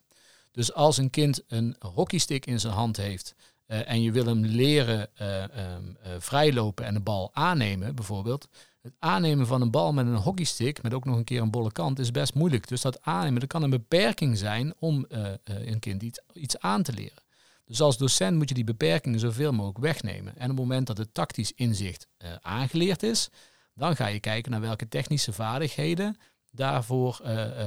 Dus 0.53 0.73
als 0.73 0.97
een 0.97 1.11
kind 1.11 1.43
een 1.49 1.77
hockeystick 1.79 2.47
in 2.47 2.61
zijn 2.61 2.73
hand 2.73 2.97
heeft 2.97 3.35
uh, 3.67 3.91
en 3.91 4.03
je 4.03 4.13
wil 4.13 4.27
hem 4.27 4.45
leren 4.45 5.01
um, 5.01 5.97
uh, 6.07 6.13
vrijlopen 6.19 6.85
en 6.85 6.95
de 6.95 7.01
bal 7.01 7.31
aannemen, 7.33 7.95
bijvoorbeeld, 7.95 8.49
het 8.81 8.95
aannemen 8.99 9.47
van 9.47 9.61
een 9.61 9.71
bal 9.71 9.93
met 9.93 10.07
een 10.07 10.15
hockeystick, 10.17 10.83
met 10.83 10.95
ook 10.95 11.05
nog 11.05 11.17
een 11.17 11.25
keer 11.25 11.41
een 11.41 11.51
bolle 11.51 11.73
kant, 11.73 11.99
is 11.99 12.11
best 12.11 12.35
moeilijk. 12.35 12.69
Dus 12.69 12.81
dat 12.81 13.03
aannemen, 13.03 13.41
dat 13.41 13.49
kan 13.49 13.63
een 13.63 13.71
beperking 13.71 14.39
zijn 14.39 14.75
om 14.79 15.07
uh, 15.09 15.19
uh, 15.21 15.33
een 15.45 15.79
kind 15.79 16.03
iets, 16.03 16.21
iets 16.33 16.59
aan 16.59 16.83
te 16.83 16.93
leren. 16.93 17.23
Dus 17.65 17.81
als 17.81 17.99
docent 17.99 18.37
moet 18.37 18.49
je 18.49 18.55
die 18.55 18.65
beperkingen 18.65 19.21
zoveel 19.21 19.53
mogelijk 19.53 19.79
wegnemen. 19.79 20.37
En 20.37 20.51
op 20.51 20.57
het 20.57 20.67
moment 20.67 20.87
dat 20.87 20.99
het 20.99 21.15
tactisch 21.15 21.53
inzicht 21.53 22.07
uh, 22.19 22.29
aangeleerd 22.41 23.03
is, 23.03 23.29
dan 23.75 23.97
ga 23.97 24.07
je 24.07 24.21
kijken 24.21 24.51
naar 24.51 24.61
welke 24.61 24.89
technische 24.89 25.33
vaardigheden 25.33 26.17
daarvoor 26.51 27.21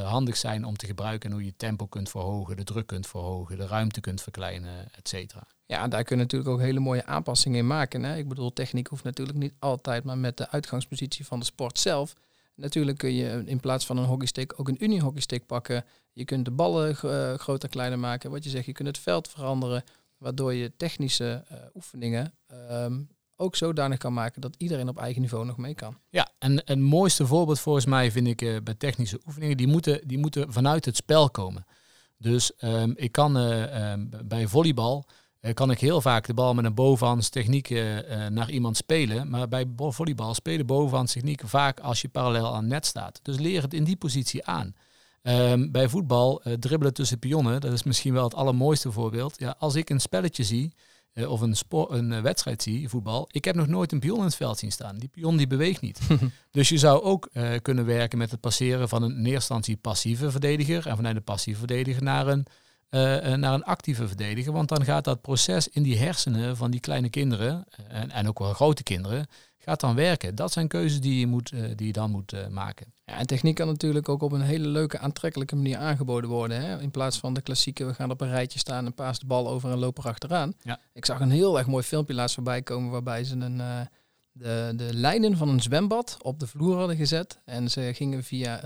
handig 0.04 0.38
zijn 0.38 0.66
om 0.66 0.78
te 0.78 0.86
gebruiken 0.86 1.30
en 1.30 1.36
hoe 1.36 1.46
je 1.46 1.56
tempo 1.56 1.86
kunt 1.86 2.10
verhogen, 2.10 2.56
de 2.56 2.64
druk 2.64 2.88
kunt 2.88 3.08
verhogen, 3.08 3.58
de 3.58 3.68
ruimte 3.68 4.02
kunt 4.02 4.22
verkleinen, 4.22 4.92
et 4.92 5.08
cetera. 5.08 5.48
Ja, 5.66 5.88
daar 5.88 6.04
kun 6.04 6.18
je 6.18 6.24
natuurlijk 6.24 6.52
ook 6.52 6.60
hele 6.60 6.80
mooie 6.80 7.06
aanpassingen 7.06 7.60
in 7.60 7.68
maken. 7.68 8.04
Hè? 8.04 8.18
Ik 8.18 8.28
bedoel, 8.28 8.54
techniek 8.54 8.88
hoeft 8.88 9.04
natuurlijk 9.04 9.38
niet 9.38 9.54
altijd, 9.60 10.04
maar 10.04 10.18
met 10.18 10.38
de 10.38 10.50
uitgangspositie 10.50 11.26
van 11.26 11.40
de 11.40 11.46
sport 11.46 11.80
zelf. 11.80 12.14
Natuurlijk 12.56 12.98
kun 12.98 13.14
je 13.14 13.44
in 13.46 13.60
plaats 13.60 13.86
van 13.86 13.98
een 13.98 14.06
hockeystick 14.06 14.60
ook 14.60 14.68
een 14.68 14.84
uni-hockeystick 14.84 15.46
pakken. 15.46 15.86
Je 16.12 16.26
kunt 16.26 16.46
de 16.46 16.52
ballen 16.52 16.98
uh, 17.06 17.34
groter 17.34 17.70
kleiner 17.70 18.00
maken. 18.00 18.32
Wat 18.32 18.44
je 18.44 18.50
zegt, 18.50 18.66
je 18.66 18.72
kunt 18.72 18.88
het 18.88 18.98
veld 18.98 19.28
veranderen. 19.28 19.84
Waardoor 20.18 20.54
je 20.54 20.72
technische 20.78 21.44
uh, 21.52 21.58
oefeningen 21.76 22.34
um, 22.72 23.10
ook 23.36 23.56
zodanig 23.56 23.98
kan 23.98 24.14
maken 24.14 24.42
dat 24.42 24.56
iedereen 24.58 24.90
op 24.90 24.98
eigen 24.98 25.22
niveau 25.22 25.46
nog 25.46 25.58
mee 25.58 25.76
kan. 25.76 25.98
Ja, 26.10 26.30
en 26.40 26.62
het 26.66 26.80
mooiste 26.80 27.26
voorbeeld 27.26 27.60
volgens 27.60 27.86
mij 27.86 28.12
vind 28.12 28.28
ik 28.28 28.42
uh, 28.42 28.58
bij 28.64 28.74
technische 28.74 29.20
oefeningen, 29.26 29.58
die 29.58 29.68
moeten, 29.68 30.08
die 30.08 30.18
moeten 30.18 30.54
vanuit 30.54 30.86
het 30.86 30.96
spel 30.96 31.30
komen. 31.30 31.66
Dus 32.18 32.52
um, 32.62 32.94
ik 32.96 33.12
kan 33.12 33.36
um, 33.36 34.10
bij 34.26 34.48
volleybal 34.48 35.06
kan 35.54 35.72
ik 35.72 35.80
heel 35.80 36.02
vaak 36.02 36.26
de 36.26 36.34
bal 36.34 36.54
met 36.54 36.66
een 36.66 36.74
bovenhands 36.74 37.30
techniek 37.30 37.70
uh, 37.70 38.28
naar 38.28 38.50
iemand 38.50 38.78
spelen. 38.78 39.30
Maar 39.30 39.48
bij 39.48 39.66
volleybal 39.78 40.34
spelen 40.34 40.66
bovenhands 40.66 41.14
techniek 41.14 41.42
vaak 41.46 41.80
als 41.80 42.02
je 42.02 42.08
parallel 42.10 42.56
aan 42.56 42.68
net 42.68 42.86
staat. 42.86 43.20
Dus 43.24 43.38
leer 43.38 43.62
het 43.62 43.74
in 43.74 43.84
die 43.84 43.96
positie 43.96 44.46
aan. 44.46 44.76
Um, 45.22 45.72
bij 45.72 45.90
voetbal 45.90 46.42
uh, 46.44 46.54
dribbelen 46.54 46.94
tussen 46.94 47.20
pionnen, 47.20 47.62
dat 47.62 47.72
is 47.72 47.84
misschien 47.84 48.14
wel 48.14 48.24
het 48.24 48.36
allermooiste 48.36 48.92
voorbeeld. 48.92 49.40
Ja, 49.40 49.56
als 49.60 49.76
ik 49.76 49.90
een 49.90 50.00
spelletje 50.00 50.44
zie, 50.44 50.74
of 51.28 51.42
een, 51.42 51.56
een 51.70 52.22
wedstrijd 52.22 52.64
zie, 52.64 52.90
voetbal, 52.90 53.28
ik 53.32 53.46
heb 53.46 53.56
nog 53.56 53.68
nooit 53.68 53.92
een 53.92 54.00
pion 54.00 54.18
in 54.18 54.24
het 54.24 54.36
veld 54.36 54.60
zien 54.60 54.72
staan. 54.72 54.98
Die 54.98 55.10
pion 55.10 55.38
die 55.38 55.48
beweegt 55.48 55.82
niet. 55.82 56.00
dus 56.52 56.70
je 56.70 56.78
zou 56.78 57.02
ook 57.02 57.30
kunnen 57.62 57.86
werken 57.86 58.18
met 58.18 58.32
het 58.32 58.40
passeren 58.40 58.90
van 58.90 59.04
een 59.04 59.22
neerstandstie 59.22 59.78
passieve 59.78 60.32
verdediger 60.32 60.88
en 60.88 60.96
vanuit 60.96 61.16
de 61.16 61.22
passieve 61.22 61.60
verdediger 61.60 62.04
naar 62.04 62.28
een 62.28 62.46
naar 63.38 63.54
een 63.54 63.64
actieve 63.64 64.08
verdediger. 64.08 64.54
Want 64.54 64.70
dan 64.70 64.86
gaat 64.86 65.04
dat 65.04 65.22
proces 65.22 65.68
in 65.68 65.84
die 65.84 65.98
hersenen 65.98 66.58
van 66.58 66.72
die 66.72 66.80
kleine 66.80 67.10
kinderen, 67.10 67.66
eh, 67.70 68.02
en, 68.02 68.12
en 68.12 68.28
ook 68.28 68.40
wel 68.40 68.54
grote 68.54 68.84
kinderen, 68.84 69.28
gaat 69.58 69.80
dan 69.80 69.96
werken. 69.96 70.36
Dat 70.36 70.52
zijn 70.52 70.68
keuzes 70.68 71.02
die 71.02 71.20
je, 71.20 71.28
moet, 71.28 71.54
die 71.76 71.88
je 71.88 71.94
dan 71.94 72.12
moet 72.12 72.50
maken. 72.50 72.94
Ja, 73.06 73.18
en 73.18 73.28
techniek 73.28 73.56
kan 73.56 73.68
natuurlijk 73.68 74.10
ook 74.10 74.22
op 74.22 74.32
een 74.32 74.42
hele 74.42 74.68
leuke, 74.68 75.00
aantrekkelijke 75.00 75.56
manier 75.56 75.78
aangeboden 75.78 76.30
worden. 76.30 76.62
Hè? 76.62 76.82
In 76.82 76.92
plaats 76.92 77.18
van 77.18 77.34
de 77.34 77.42
klassieke, 77.42 77.86
we 77.86 77.94
gaan 77.94 78.12
op 78.12 78.22
een 78.22 78.30
rijtje 78.30 78.60
staan 78.60 78.86
en 78.86 78.94
paas 78.94 79.20
de 79.20 79.26
bal 79.26 79.50
over 79.50 79.72
en 79.72 79.78
lopen 79.78 80.04
achteraan. 80.04 80.54
Ja. 80.62 80.80
Ik 80.94 81.06
zag 81.06 81.20
een 81.20 81.32
heel 81.32 81.58
erg 81.58 81.68
mooi 81.68 81.84
filmpje 81.84 82.14
laatst 82.14 82.36
voorbij 82.36 82.62
komen 82.62 82.92
waarbij 82.92 83.24
ze 83.24 83.36
een, 83.36 83.60
uh, 83.60 83.80
de, 84.32 84.74
de 84.76 84.94
lijnen 84.94 85.38
van 85.38 85.50
een 85.50 85.62
zwembad 85.62 86.18
op 86.22 86.40
de 86.40 86.48
vloer 86.48 86.78
hadden 86.78 86.96
gezet. 86.96 87.40
En 87.46 87.70
ze 87.70 87.92
gingen 87.94 88.24
via, 88.24 88.62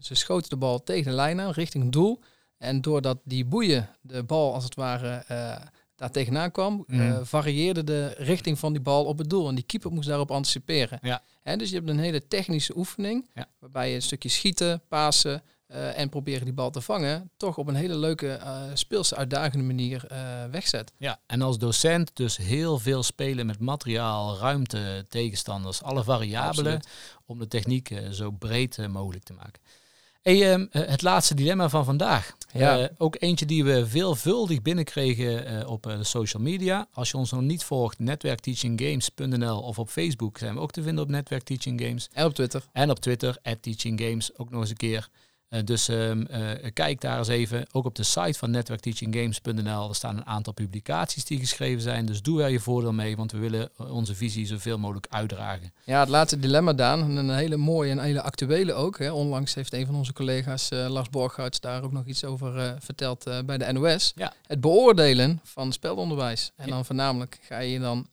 ze 0.00 0.14
schoten 0.14 0.48
de 0.48 0.56
bal 0.56 0.82
tegen 0.82 1.10
de 1.10 1.16
lijn 1.16 1.40
aan 1.40 1.50
richting 1.50 1.84
het 1.84 1.92
doel. 1.92 2.20
En 2.64 2.80
doordat 2.80 3.18
die 3.24 3.44
boeien 3.44 3.88
de 4.00 4.22
bal 4.22 4.54
als 4.54 4.64
het 4.64 4.74
ware 4.74 5.24
uh, 5.30 5.56
daar 5.96 6.10
tegenaan 6.10 6.50
kwam, 6.50 6.84
mm. 6.86 7.00
uh, 7.00 7.18
varieerde 7.22 7.84
de 7.84 8.14
richting 8.16 8.58
van 8.58 8.72
die 8.72 8.82
bal 8.82 9.04
op 9.04 9.18
het 9.18 9.30
doel. 9.30 9.48
En 9.48 9.54
die 9.54 9.64
keeper 9.64 9.92
moest 9.92 10.08
daarop 10.08 10.30
anticiperen. 10.30 10.98
Ja. 11.02 11.22
En 11.42 11.58
dus 11.58 11.68
je 11.68 11.76
hebt 11.76 11.88
een 11.88 11.98
hele 11.98 12.26
technische 12.28 12.76
oefening, 12.76 13.30
ja. 13.34 13.48
waarbij 13.58 13.88
je 13.88 13.94
een 13.94 14.02
stukje 14.02 14.28
schieten, 14.28 14.82
pasen 14.88 15.42
uh, 15.68 15.98
en 15.98 16.08
proberen 16.08 16.44
die 16.44 16.52
bal 16.52 16.70
te 16.70 16.80
vangen, 16.80 17.30
toch 17.36 17.58
op 17.58 17.68
een 17.68 17.74
hele 17.74 17.96
leuke, 17.96 18.40
speelse, 18.74 19.16
uitdagende 19.16 19.64
manier 19.64 20.06
wegzet. 20.50 20.92
Ja, 20.96 21.20
en 21.26 21.42
als 21.42 21.58
docent 21.58 22.10
dus 22.16 22.36
heel 22.36 22.78
veel 22.78 23.02
spelen 23.02 23.46
met 23.46 23.58
materiaal, 23.58 24.38
ruimte, 24.38 25.06
tegenstanders, 25.08 25.82
alle 25.82 26.04
variabelen, 26.04 26.74
Absoluut. 26.74 26.88
om 27.26 27.38
de 27.38 27.48
techniek 27.48 28.00
zo 28.10 28.30
breed 28.30 28.88
mogelijk 28.88 29.24
te 29.24 29.32
maken. 29.32 29.60
Hey, 30.24 30.52
ehm, 30.52 30.66
eh, 30.70 30.82
het 30.86 31.02
laatste 31.02 31.34
dilemma 31.34 31.68
van 31.68 31.84
vandaag. 31.84 32.36
Ja. 32.52 32.80
Uh, 32.80 32.86
ook 32.98 33.16
eentje 33.18 33.46
die 33.46 33.64
we 33.64 33.86
veelvuldig 33.86 34.62
binnenkregen 34.62 35.52
uh, 35.52 35.70
op 35.70 35.82
de 35.82 36.04
social 36.04 36.42
media. 36.42 36.88
Als 36.92 37.10
je 37.10 37.16
ons 37.16 37.30
nog 37.30 37.40
niet 37.40 37.64
volgt, 37.64 37.98
netwerkteachinggames.nl 37.98 39.60
of 39.60 39.78
op 39.78 39.88
Facebook 39.88 40.38
zijn 40.38 40.54
we 40.54 40.60
ook 40.60 40.70
te 40.70 40.82
vinden 40.82 41.04
op 41.04 41.10
Netwerk 41.10 41.42
Teaching 41.42 41.80
Games. 41.80 42.08
En 42.12 42.24
op 42.24 42.34
Twitter. 42.34 42.64
En 42.72 42.90
op 42.90 42.98
Twitter, 42.98 43.38
at 43.42 43.62
Teaching 43.62 44.00
Games, 44.00 44.38
ook 44.38 44.50
nog 44.50 44.60
eens 44.60 44.70
een 44.70 44.76
keer. 44.76 45.08
Dus 45.64 45.88
ehm, 45.88 46.24
kijk 46.72 47.00
daar 47.00 47.18
eens 47.18 47.28
even. 47.28 47.66
Ook 47.72 47.84
op 47.84 47.94
de 47.94 48.02
site 48.02 48.38
van 48.38 48.50
netwerkteachinggames.nl. 48.50 49.88
Er 49.88 49.94
staan 49.94 50.16
een 50.16 50.26
aantal 50.26 50.52
publicaties 50.52 51.24
die 51.24 51.38
geschreven 51.38 51.82
zijn. 51.82 52.06
Dus 52.06 52.22
doe 52.22 52.42
er 52.42 52.50
je 52.50 52.60
voordeel 52.60 52.92
mee, 52.92 53.16
want 53.16 53.32
we 53.32 53.38
willen 53.38 53.70
onze 53.76 54.14
visie 54.14 54.46
zoveel 54.46 54.78
mogelijk 54.78 55.06
uitdragen. 55.10 55.72
Ja, 55.84 56.00
het 56.00 56.08
laatste 56.08 56.38
dilemma, 56.38 56.72
Daan. 56.72 57.16
Een 57.16 57.30
hele 57.30 57.56
mooie 57.56 57.90
en 57.90 57.98
hele 57.98 58.22
actuele 58.22 58.72
ook. 58.72 58.98
Hè. 58.98 59.12
Onlangs 59.12 59.54
heeft 59.54 59.72
een 59.72 59.86
van 59.86 59.94
onze 59.94 60.12
collega's, 60.12 60.68
Lars 60.70 61.10
Borghouts, 61.10 61.60
daar 61.60 61.82
ook 61.82 61.92
nog 61.92 62.04
iets 62.04 62.24
over 62.24 62.76
verteld 62.80 63.24
bij 63.46 63.58
de 63.58 63.72
NOS. 63.72 64.12
Ja. 64.16 64.32
Het 64.46 64.60
beoordelen 64.60 65.40
van 65.42 65.72
spelonderwijs. 65.72 66.52
En 66.56 66.68
dan 66.68 66.84
voornamelijk 66.84 67.38
ga 67.42 67.58
je 67.58 67.78
dan 67.78 68.06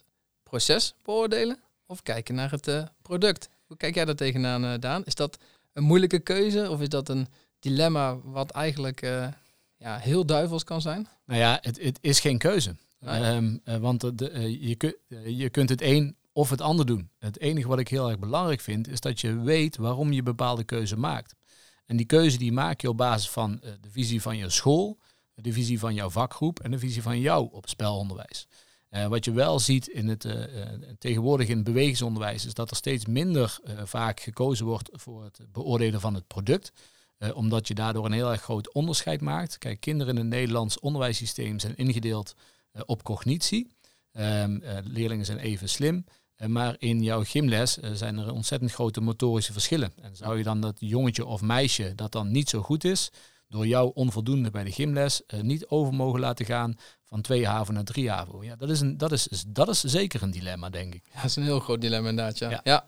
proces 0.43 0.93
beoordelen 1.03 1.59
of 1.85 2.03
kijken 2.03 2.35
naar 2.35 2.51
het 2.51 2.67
uh, 2.67 2.83
product. 3.01 3.49
Hoe 3.67 3.77
kijk 3.77 3.95
jij 3.95 4.05
daar 4.05 4.15
tegenaan, 4.15 4.63
uh, 4.63 4.73
Daan? 4.79 5.05
Is 5.05 5.15
dat 5.15 5.37
een 5.73 5.83
moeilijke 5.83 6.19
keuze 6.19 6.69
of 6.69 6.81
is 6.81 6.89
dat 6.89 7.09
een 7.09 7.27
dilemma 7.59 8.17
wat 8.23 8.51
eigenlijk 8.51 9.01
uh, 9.01 9.27
ja, 9.77 9.97
heel 9.97 10.25
duivels 10.25 10.63
kan 10.63 10.81
zijn? 10.81 11.07
Nou 11.25 11.39
ja, 11.39 11.57
het, 11.61 11.81
het 11.81 11.97
is 12.01 12.19
geen 12.19 12.37
keuze. 12.37 12.75
Um, 13.05 13.61
want 13.79 14.17
de, 14.17 14.57
je, 14.67 14.75
kun, 14.75 14.95
je 15.25 15.49
kunt 15.49 15.69
het 15.69 15.81
een 15.81 16.15
of 16.31 16.49
het 16.49 16.61
ander 16.61 16.85
doen. 16.85 17.09
Het 17.19 17.39
enige 17.39 17.67
wat 17.67 17.79
ik 17.79 17.87
heel 17.87 18.09
erg 18.09 18.19
belangrijk 18.19 18.61
vind, 18.61 18.87
is 18.87 18.99
dat 18.99 19.21
je 19.21 19.39
weet 19.39 19.77
waarom 19.77 20.11
je 20.11 20.23
bepaalde 20.23 20.63
keuze 20.63 20.97
maakt. 20.97 21.35
En 21.85 21.97
die 21.97 22.05
keuze 22.05 22.37
die 22.37 22.51
maak 22.51 22.81
je 22.81 22.89
op 22.89 22.97
basis 22.97 23.29
van 23.29 23.59
de 23.81 23.89
visie 23.89 24.21
van 24.21 24.37
je 24.37 24.49
school, 24.49 24.99
de 25.35 25.53
visie 25.53 25.79
van 25.79 25.93
jouw 25.93 26.09
vakgroep 26.09 26.59
en 26.59 26.71
de 26.71 26.79
visie 26.79 27.01
van 27.01 27.19
jou 27.19 27.49
op 27.51 27.69
spelonderwijs. 27.69 28.47
Uh, 28.91 29.07
wat 29.07 29.25
je 29.25 29.31
wel 29.31 29.59
ziet 29.59 29.87
in 29.87 30.07
het, 30.07 30.25
uh, 30.25 30.33
tegenwoordig 30.99 31.47
in 31.47 31.55
het 31.55 31.63
bewegingsonderwijs 31.63 32.45
is 32.45 32.53
dat 32.53 32.69
er 32.69 32.75
steeds 32.75 33.05
minder 33.05 33.59
vaak 33.83 34.19
gekozen 34.19 34.65
wordt 34.65 34.89
voor 34.91 35.23
het 35.23 35.39
beoordelen 35.51 36.01
van 36.01 36.13
het 36.13 36.27
product. 36.27 36.71
omdat 37.33 37.67
je 37.67 37.73
daardoor 37.73 38.05
een 38.05 38.11
heel 38.11 38.31
erg 38.31 38.41
groot 38.41 38.73
onderscheid 38.73 39.21
maakt. 39.21 39.57
Kijk, 39.57 39.79
kinderen 39.79 40.13
in 40.13 40.19
het 40.19 40.29
Nederlands 40.29 40.79
onderwijssysteem 40.79 41.59
zijn 41.59 41.75
ingedeeld 41.75 42.35
op 42.85 43.03
cognitie. 43.03 43.67
Ehm, 44.11 44.59
leerlingen 44.83 45.25
zijn 45.25 45.37
even 45.37 45.69
slim. 45.69 46.05
maar 46.47 46.75
in 46.79 47.03
jouw 47.03 47.23
gymles 47.23 47.77
zijn 47.93 48.17
er 48.17 48.33
ontzettend 48.33 48.71
grote 48.71 49.01
motorische 49.01 49.53
verschillen. 49.53 49.93
En 50.01 50.15
zou 50.15 50.37
je 50.37 50.43
dan 50.43 50.61
dat 50.61 50.75
jongetje 50.79 51.25
of 51.25 51.41
meisje 51.41 51.95
dat 51.95 52.11
dan 52.11 52.31
niet 52.31 52.49
zo 52.49 52.61
goed 52.61 52.83
is, 52.83 53.11
door 53.51 53.67
jou 53.67 53.91
onvoldoende 53.93 54.49
bij 54.51 54.63
de 54.63 54.71
gymles 54.71 55.21
niet 55.41 55.65
over 55.67 55.93
mogen 55.93 56.19
laten 56.19 56.45
gaan 56.45 56.75
van 57.03 57.21
twee 57.21 57.47
haven 57.47 57.73
naar 57.73 57.83
drie 57.83 58.09
haven. 58.09 58.41
Ja, 58.41 58.55
dat 58.55 58.69
is, 58.69 58.79
een, 58.79 58.97
dat, 58.97 59.11
is, 59.11 59.27
dat 59.47 59.69
is 59.69 59.83
zeker 59.83 60.23
een 60.23 60.31
dilemma, 60.31 60.69
denk 60.69 60.95
ik. 60.95 61.03
Ja, 61.13 61.15
dat 61.15 61.29
is 61.29 61.35
een 61.35 61.43
heel 61.43 61.59
groot 61.59 61.81
dilemma 61.81 62.09
inderdaad, 62.09 62.37
ja. 62.37 62.61
ja. 62.63 62.85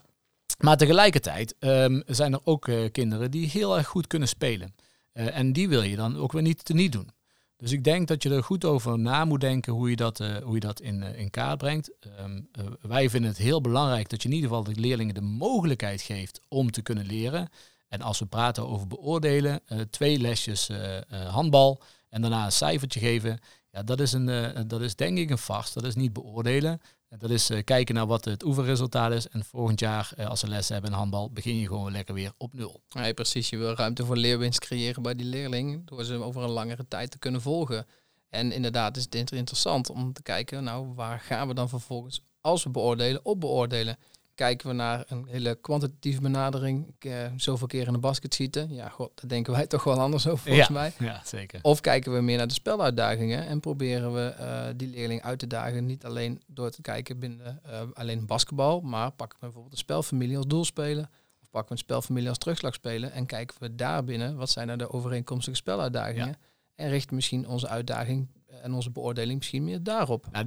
Maar 0.60 0.78
tegelijkertijd 0.78 1.56
um, 1.60 2.04
zijn 2.06 2.34
er 2.34 2.40
ook 2.44 2.68
uh, 2.68 2.92
kinderen 2.92 3.32
die 3.32 3.50
heel 3.50 3.78
erg 3.78 3.88
goed 3.88 4.08
kunnen 4.08 4.28
spelen. 4.28 4.76
Uh, 5.14 5.38
en 5.38 5.54
die 5.54 5.70
wil 5.70 5.82
je 5.82 5.96
dan 5.96 6.18
ook 6.18 6.32
weer 6.32 6.42
niet 6.42 6.66
te 6.66 6.74
niet 6.74 6.92
doen. 6.92 7.10
Dus 7.58 7.72
ik 7.72 7.84
denk 7.84 8.08
dat 8.08 8.24
je 8.24 8.30
er 8.30 8.44
goed 8.44 8.66
over 8.66 9.00
na 9.00 9.26
moet 9.26 9.42
denken 9.42 9.74
hoe 9.74 9.90
je 9.90 9.96
dat, 9.96 10.20
uh, 10.20 10.36
hoe 10.38 10.54
je 10.54 10.60
dat 10.60 10.80
in, 10.80 11.04
in 11.04 11.30
kaart 11.30 11.58
brengt. 11.58 11.92
Um, 12.20 12.50
wij 12.82 13.10
vinden 13.10 13.30
het 13.30 13.40
heel 13.40 13.62
belangrijk 13.62 14.10
dat 14.10 14.22
je 14.22 14.28
in 14.30 14.36
ieder 14.36 14.50
geval 14.50 14.64
de 14.64 14.80
leerlingen 14.80 15.14
de 15.14 15.22
mogelijkheid 15.22 16.02
geeft 16.02 16.42
om 16.48 16.72
te 16.72 16.82
kunnen 16.82 17.06
leren. 17.06 17.50
En 17.94 18.02
als 18.02 18.20
we 18.20 18.26
praten 18.26 18.68
over 18.68 18.88
beoordelen, 18.88 19.62
twee 19.90 20.20
lesjes 20.20 20.70
handbal 21.10 21.82
en 22.10 22.22
daarna 22.22 22.46
een 22.46 22.52
cijfertje 22.52 23.00
geven. 23.00 23.40
Ja, 23.72 23.84
dat 23.84 24.00
is, 24.00 24.14
een, 24.14 24.68
dat 24.68 24.82
is 24.82 24.96
denk 24.96 25.18
ik 25.18 25.30
een 25.30 25.38
vast. 25.38 25.74
Dat 25.74 25.86
is 25.86 25.96
niet 25.96 26.14
beoordelen. 26.14 26.82
Dat 27.18 27.30
is 27.30 27.50
kijken 27.64 27.96
naar 27.96 28.08
wat 28.08 28.26
het 28.26 28.44
oefenresultaat 28.44 29.12
is. 29.12 29.28
En 29.28 29.46
volgend 29.46 29.80
jaar, 29.80 30.14
als 30.28 30.40
ze 30.40 30.48
les 30.48 30.70
hebben 30.70 30.92
in 30.92 30.98
handbal, 30.98 31.32
begin 31.32 31.56
je 31.56 31.68
gewoon 31.68 31.92
lekker 31.92 32.14
weer 32.14 32.32
op 32.38 32.54
nul. 32.54 32.82
Ja, 32.88 33.14
precies. 33.14 33.50
Je 33.50 33.58
wil 33.58 33.74
ruimte 33.74 34.06
voor 34.06 34.18
leerwinst 34.18 34.60
creëren 34.60 35.02
bij 35.02 35.16
die 35.16 35.26
leerling. 35.26 35.88
Door 35.88 36.04
ze 36.04 36.16
over 36.16 36.44
een 36.44 36.50
langere 36.50 36.88
tijd 36.88 37.12
te 37.12 37.20
kunnen 37.20 37.42
volgen. 37.42 37.86
En 38.30 38.52
inderdaad 38.52 38.98
is 38.98 39.04
het 39.04 39.32
interessant 39.32 39.90
om 39.90 40.14
te 40.14 40.22
kijken, 40.22 40.64
nou, 40.64 40.94
waar 40.94 41.20
gaan 41.20 41.48
we 41.48 41.54
dan 41.54 41.70
vervolgens, 41.70 42.22
als 42.42 42.64
we 42.64 42.70
beoordelen, 42.70 43.26
op 43.26 43.40
beoordelen? 43.40 43.98
Kijken 44.36 44.68
we 44.68 44.74
naar 44.74 45.04
een 45.08 45.28
hele 45.28 45.56
kwantitatieve 45.56 46.22
benadering, 46.22 46.96
uh, 47.00 47.26
zoveel 47.36 47.68
keer 47.68 47.88
in 47.88 47.94
de 47.94 48.00
basket 48.00 48.34
schieten. 48.34 48.74
Ja, 48.74 48.90
god, 48.90 49.12
daar 49.16 49.30
denken 49.30 49.54
wij 49.54 49.68
toch 49.76 49.84
wel 49.84 50.00
anders 50.00 50.28
over 50.28 50.44
volgens 50.44 50.68
ja, 50.68 50.74
mij. 50.74 50.94
Ja, 51.10 51.22
zeker. 51.26 51.60
Of 51.62 51.82
kijken 51.82 52.14
we 52.14 52.22
meer 52.22 52.38
naar 52.38 52.48
de 52.48 52.54
speluitdagingen 52.54 53.46
en 53.46 53.60
proberen 53.60 54.14
we 54.14 54.36
uh, 54.40 54.66
die 54.76 54.88
leerling 54.88 55.22
uit 55.22 55.40
te 55.40 55.48
dagen. 55.48 55.86
Niet 55.86 56.06
alleen 56.06 56.42
door 56.48 56.70
te 56.70 56.82
kijken 56.82 57.20
binnen 57.20 57.62
uh, 57.68 57.82
alleen 57.94 58.26
basketbal, 58.26 58.82
maar 58.82 59.12
pakken 59.12 59.38
we 59.40 59.46
bijvoorbeeld 59.46 59.74
een 59.74 59.80
spelfamilie 59.80 60.38
als 60.38 60.48
doelspelen. 60.48 61.10
Of 61.42 61.50
pakken 61.50 61.70
we 61.70 61.72
een 61.72 61.88
spelfamilie 61.88 62.30
als 62.30 62.38
terugslagspelen 62.38 63.12
en 63.12 63.26
kijken 63.26 63.58
we 63.60 63.76
daar 63.76 64.04
binnen 64.04 64.36
wat 64.36 64.50
zijn 64.50 64.70
er 64.70 64.78
de 64.78 64.92
overeenkomstige 64.92 65.56
speluitdagingen. 65.56 66.28
Ja. 66.28 66.38
En 66.76 66.90
richten 66.90 67.16
misschien 67.16 67.48
onze 67.48 67.68
uitdaging 67.68 68.28
en 68.62 68.74
onze 68.74 68.92
beoordeling 68.92 69.38
misschien 69.38 69.64
meer 69.64 69.84
daarop. 69.84 70.28
Nou, 70.32 70.46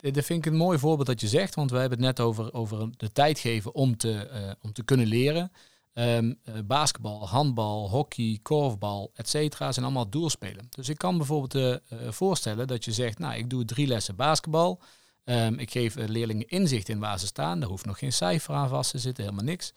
dat 0.00 0.24
vind 0.24 0.46
ik 0.46 0.46
een 0.46 0.56
mooi 0.56 0.78
voorbeeld 0.78 1.06
dat 1.06 1.20
je 1.20 1.28
zegt, 1.28 1.54
want 1.54 1.70
we 1.70 1.78
hebben 1.78 1.98
het 1.98 2.06
net 2.06 2.26
over, 2.26 2.52
over 2.52 2.90
de 2.96 3.12
tijd 3.12 3.38
geven 3.38 3.74
om 3.74 3.96
te, 3.96 4.30
uh, 4.32 4.52
om 4.60 4.72
te 4.72 4.84
kunnen 4.84 5.06
leren. 5.06 5.52
Um, 5.94 6.38
uh, 6.44 6.54
basketbal, 6.64 7.28
handbal, 7.28 7.90
hockey, 7.90 8.38
korfbal, 8.42 9.10
et 9.14 9.28
cetera, 9.28 9.72
zijn 9.72 9.84
allemaal 9.84 10.10
doelspelen. 10.10 10.66
Dus 10.70 10.88
ik 10.88 10.98
kan 10.98 11.16
bijvoorbeeld 11.16 11.80
voorstellen 12.08 12.66
dat 12.66 12.84
je 12.84 12.92
zegt, 12.92 13.18
nou, 13.18 13.34
ik 13.34 13.50
doe 13.50 13.64
drie 13.64 13.86
lessen 13.86 14.16
basketbal. 14.16 14.80
Um, 15.24 15.58
ik 15.58 15.70
geef 15.70 15.94
leerlingen 15.94 16.48
inzicht 16.48 16.88
in 16.88 16.98
waar 16.98 17.18
ze 17.18 17.26
staan. 17.26 17.60
Daar 17.60 17.68
hoeft 17.68 17.86
nog 17.86 17.98
geen 17.98 18.12
cijfer 18.12 18.54
aan 18.54 18.68
vast 18.68 18.90
te 18.90 18.98
zitten, 18.98 19.24
helemaal 19.24 19.44
niks. 19.44 19.72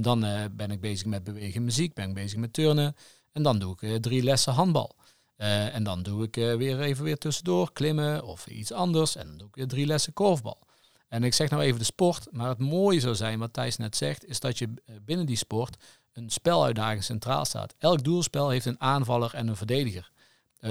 dan 0.00 0.20
ben 0.56 0.70
ik 0.70 0.80
bezig 0.80 1.06
met 1.06 1.24
bewegen 1.24 1.64
muziek, 1.64 1.94
ben 1.94 2.08
ik 2.08 2.14
bezig 2.14 2.38
met 2.38 2.52
turnen. 2.52 2.96
En 3.32 3.42
dan 3.42 3.58
doe 3.58 3.76
ik 3.80 4.02
drie 4.02 4.22
lessen 4.22 4.52
handbal. 4.52 4.95
Uh, 5.38 5.74
en 5.74 5.82
dan 5.82 6.02
doe 6.02 6.24
ik 6.24 6.36
uh, 6.36 6.54
weer 6.54 6.80
even 6.80 7.04
weer 7.04 7.18
tussendoor 7.18 7.72
klimmen 7.72 8.24
of 8.24 8.46
iets 8.46 8.72
anders. 8.72 9.16
En 9.16 9.26
dan 9.26 9.38
doe 9.38 9.48
ik 9.48 9.54
weer 9.54 9.68
drie 9.68 9.86
lessen 9.86 10.12
korfbal. 10.12 10.58
En 11.08 11.24
ik 11.24 11.34
zeg 11.34 11.50
nou 11.50 11.62
even 11.62 11.78
de 11.78 11.84
sport, 11.84 12.26
maar 12.30 12.48
het 12.48 12.58
mooie 12.58 13.00
zou 13.00 13.14
zijn, 13.14 13.38
wat 13.38 13.52
Thijs 13.52 13.76
net 13.76 13.96
zegt, 13.96 14.24
is 14.24 14.40
dat 14.40 14.58
je 14.58 14.68
eh, 14.84 14.94
binnen 15.04 15.26
die 15.26 15.36
sport 15.36 15.76
een 16.12 16.30
speluitdaging 16.30 17.04
centraal 17.04 17.44
staat. 17.44 17.74
Elk 17.78 18.04
doelspel 18.04 18.48
heeft 18.48 18.66
een 18.66 18.80
aanvaller 18.80 19.34
en 19.34 19.48
een 19.48 19.56
verdediger. 19.56 20.10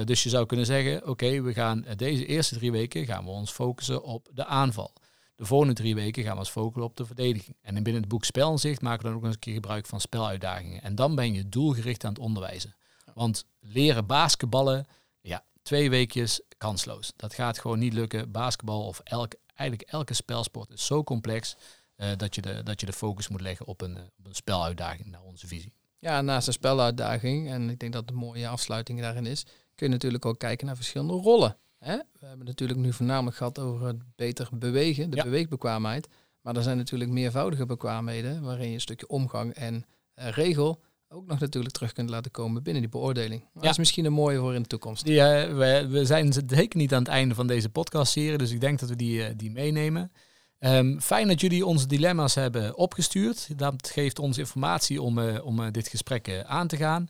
Dus 0.04 0.22
je 0.22 0.28
zou 0.28 0.46
kunnen 0.46 0.66
zeggen, 0.66 1.08
oké, 1.08 1.42
we 1.42 1.52
gaan 1.52 1.84
deze 1.96 2.26
eerste 2.26 2.54
drie 2.54 2.72
weken 2.72 3.06
gaan 3.06 3.24
we 3.24 3.30
ons 3.30 3.50
focussen 3.50 4.02
op 4.02 4.28
de 4.32 4.44
aanval. 4.44 4.92
De 5.36 5.44
volgende 5.44 5.74
drie 5.74 5.94
weken 5.94 6.22
gaan 6.22 6.32
we 6.32 6.38
ons 6.38 6.50
focussen 6.50 6.82
op 6.82 6.96
de 6.96 7.06
verdediging. 7.06 7.56
En 7.62 7.74
binnen 7.74 8.02
het 8.02 8.08
boek 8.08 8.24
Spelinzicht 8.24 8.80
maken 8.80 9.02
we 9.02 9.08
dan 9.08 9.16
ook 9.16 9.24
eens 9.24 9.34
een 9.34 9.40
keer 9.40 9.54
gebruik 9.54 9.86
van 9.86 10.00
speluitdagingen. 10.00 10.82
En 10.82 10.94
dan 10.94 11.14
ben 11.14 11.32
je 11.32 11.48
doelgericht 11.48 12.04
aan 12.04 12.12
het 12.12 12.22
onderwijzen. 12.22 12.74
Want 13.16 13.44
leren 13.60 14.06
basketballen, 14.06 14.86
ja, 15.20 15.44
twee 15.62 15.90
weekjes 15.90 16.40
kansloos. 16.58 17.12
Dat 17.16 17.34
gaat 17.34 17.58
gewoon 17.58 17.78
niet 17.78 17.92
lukken. 17.92 18.30
Basketbal 18.30 18.86
of 18.86 19.00
elk, 19.04 19.32
eigenlijk 19.54 19.90
elke 19.90 20.14
spelsport 20.14 20.70
is 20.70 20.86
zo 20.86 21.04
complex 21.04 21.56
uh, 21.96 22.08
dat, 22.16 22.34
je 22.34 22.40
de, 22.40 22.62
dat 22.62 22.80
je 22.80 22.86
de 22.86 22.92
focus 22.92 23.28
moet 23.28 23.40
leggen 23.40 23.66
op 23.66 23.80
een, 23.80 23.96
op 24.18 24.26
een 24.26 24.34
speluitdaging 24.34 25.10
naar 25.10 25.22
onze 25.22 25.46
visie. 25.46 25.72
Ja, 25.98 26.20
naast 26.20 26.46
een 26.46 26.52
speluitdaging, 26.52 27.50
en 27.50 27.70
ik 27.70 27.78
denk 27.78 27.92
dat 27.92 28.08
de 28.08 28.14
mooie 28.14 28.48
afsluiting 28.48 29.00
daarin 29.00 29.26
is, 29.26 29.42
kun 29.74 29.86
je 29.86 29.92
natuurlijk 29.92 30.24
ook 30.24 30.38
kijken 30.38 30.66
naar 30.66 30.76
verschillende 30.76 31.12
rollen. 31.12 31.56
Hè? 31.78 31.96
We 31.96 32.26
hebben 32.26 32.46
natuurlijk 32.46 32.78
nu 32.78 32.92
voornamelijk 32.92 33.36
gehad 33.36 33.58
over 33.58 33.86
het 33.86 34.16
beter 34.16 34.48
bewegen, 34.52 35.10
de 35.10 35.22
beweegbekwaamheid. 35.22 36.08
Maar 36.40 36.56
er 36.56 36.62
zijn 36.62 36.76
natuurlijk 36.76 37.10
meervoudige 37.10 37.66
bekwaamheden 37.66 38.42
waarin 38.42 38.68
je 38.68 38.74
een 38.74 38.80
stukje 38.80 39.08
omgang 39.08 39.54
en 39.54 39.74
uh, 40.16 40.28
regel 40.28 40.82
ook 41.08 41.26
nog 41.26 41.38
natuurlijk 41.38 41.74
terug 41.74 41.92
kunt 41.92 42.10
laten 42.10 42.30
komen 42.30 42.62
binnen 42.62 42.82
die 42.82 42.90
beoordeling. 42.90 43.44
Dat 43.54 43.64
is 43.64 43.78
misschien 43.78 44.04
een 44.04 44.12
mooie 44.12 44.38
voor 44.38 44.54
in 44.54 44.62
de 44.62 44.68
toekomst. 44.68 45.06
Ja, 45.06 45.54
we, 45.54 45.86
we 45.88 46.04
zijn 46.04 46.32
zeker 46.32 46.78
niet 46.78 46.94
aan 46.94 47.02
het 47.02 47.08
einde 47.08 47.34
van 47.34 47.46
deze 47.46 47.68
podcast-serie, 47.68 48.38
dus 48.38 48.50
ik 48.50 48.60
denk 48.60 48.78
dat 48.78 48.88
we 48.88 48.96
die, 48.96 49.24
eh, 49.24 49.34
die 49.36 49.50
meenemen. 49.50 50.12
Um, 50.58 51.00
fijn 51.00 51.28
dat 51.28 51.40
jullie 51.40 51.66
onze 51.66 51.86
dilemma's 51.86 52.34
hebben 52.34 52.76
opgestuurd. 52.76 53.58
Dat 53.58 53.90
geeft 53.90 54.18
ons 54.18 54.38
informatie 54.38 55.02
om, 55.02 55.18
uh, 55.18 55.44
om 55.44 55.60
uh, 55.60 55.66
dit 55.70 55.88
gesprek 55.88 56.44
aan 56.46 56.66
te 56.66 56.76
gaan. 56.76 57.08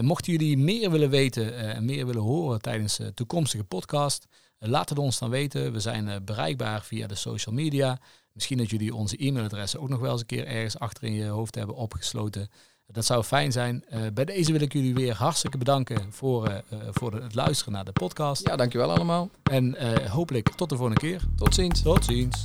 mochten 0.00 0.32
jullie 0.32 0.58
meer 0.58 0.90
willen 0.90 1.10
weten 1.10 1.56
en 1.56 1.84
meer 1.84 2.06
willen 2.06 2.22
horen 2.22 2.60
tijdens 2.60 2.96
de 2.96 3.14
toekomstige 3.14 3.64
podcast, 3.64 4.26
laat 4.58 4.88
het 4.88 4.98
ons 4.98 5.18
dan 5.18 5.30
weten. 5.30 5.72
We 5.72 5.80
zijn 5.80 6.24
bereikbaar 6.24 6.82
via 6.82 7.06
de 7.06 7.14
social 7.14 7.54
media. 7.54 7.98
Misschien 8.32 8.58
dat 8.58 8.70
jullie 8.70 8.94
onze 8.94 9.16
e-mailadressen 9.26 9.80
ook 9.80 9.88
nog 9.88 10.00
wel 10.00 10.12
eens 10.12 10.20
een 10.20 10.26
keer 10.26 10.46
ergens 10.46 10.78
achter 10.78 11.04
in 11.04 11.14
je 11.14 11.24
hoofd 11.24 11.54
hebben 11.54 11.76
opgesloten. 11.76 12.50
Dat 12.92 13.04
zou 13.04 13.22
fijn 13.22 13.52
zijn. 13.52 13.84
Uh, 13.92 14.00
bij 14.14 14.24
deze 14.24 14.52
wil 14.52 14.60
ik 14.60 14.72
jullie 14.72 14.94
weer 14.94 15.14
hartstikke 15.14 15.58
bedanken 15.58 16.06
voor, 16.10 16.48
uh, 16.48 16.78
voor 16.90 17.12
het 17.12 17.34
luisteren 17.34 17.72
naar 17.72 17.84
de 17.84 17.92
podcast. 17.92 18.46
Ja, 18.48 18.56
dankjewel 18.56 18.90
allemaal. 18.90 19.30
En 19.50 19.76
hopelijk 20.08 20.48
tot 20.48 20.68
de 20.68 20.76
volgende 20.76 21.00
keer. 21.00 21.22
Tot 21.36 21.54
ziens. 21.54 21.82
Tot 21.82 22.04
ziens. 22.04 22.42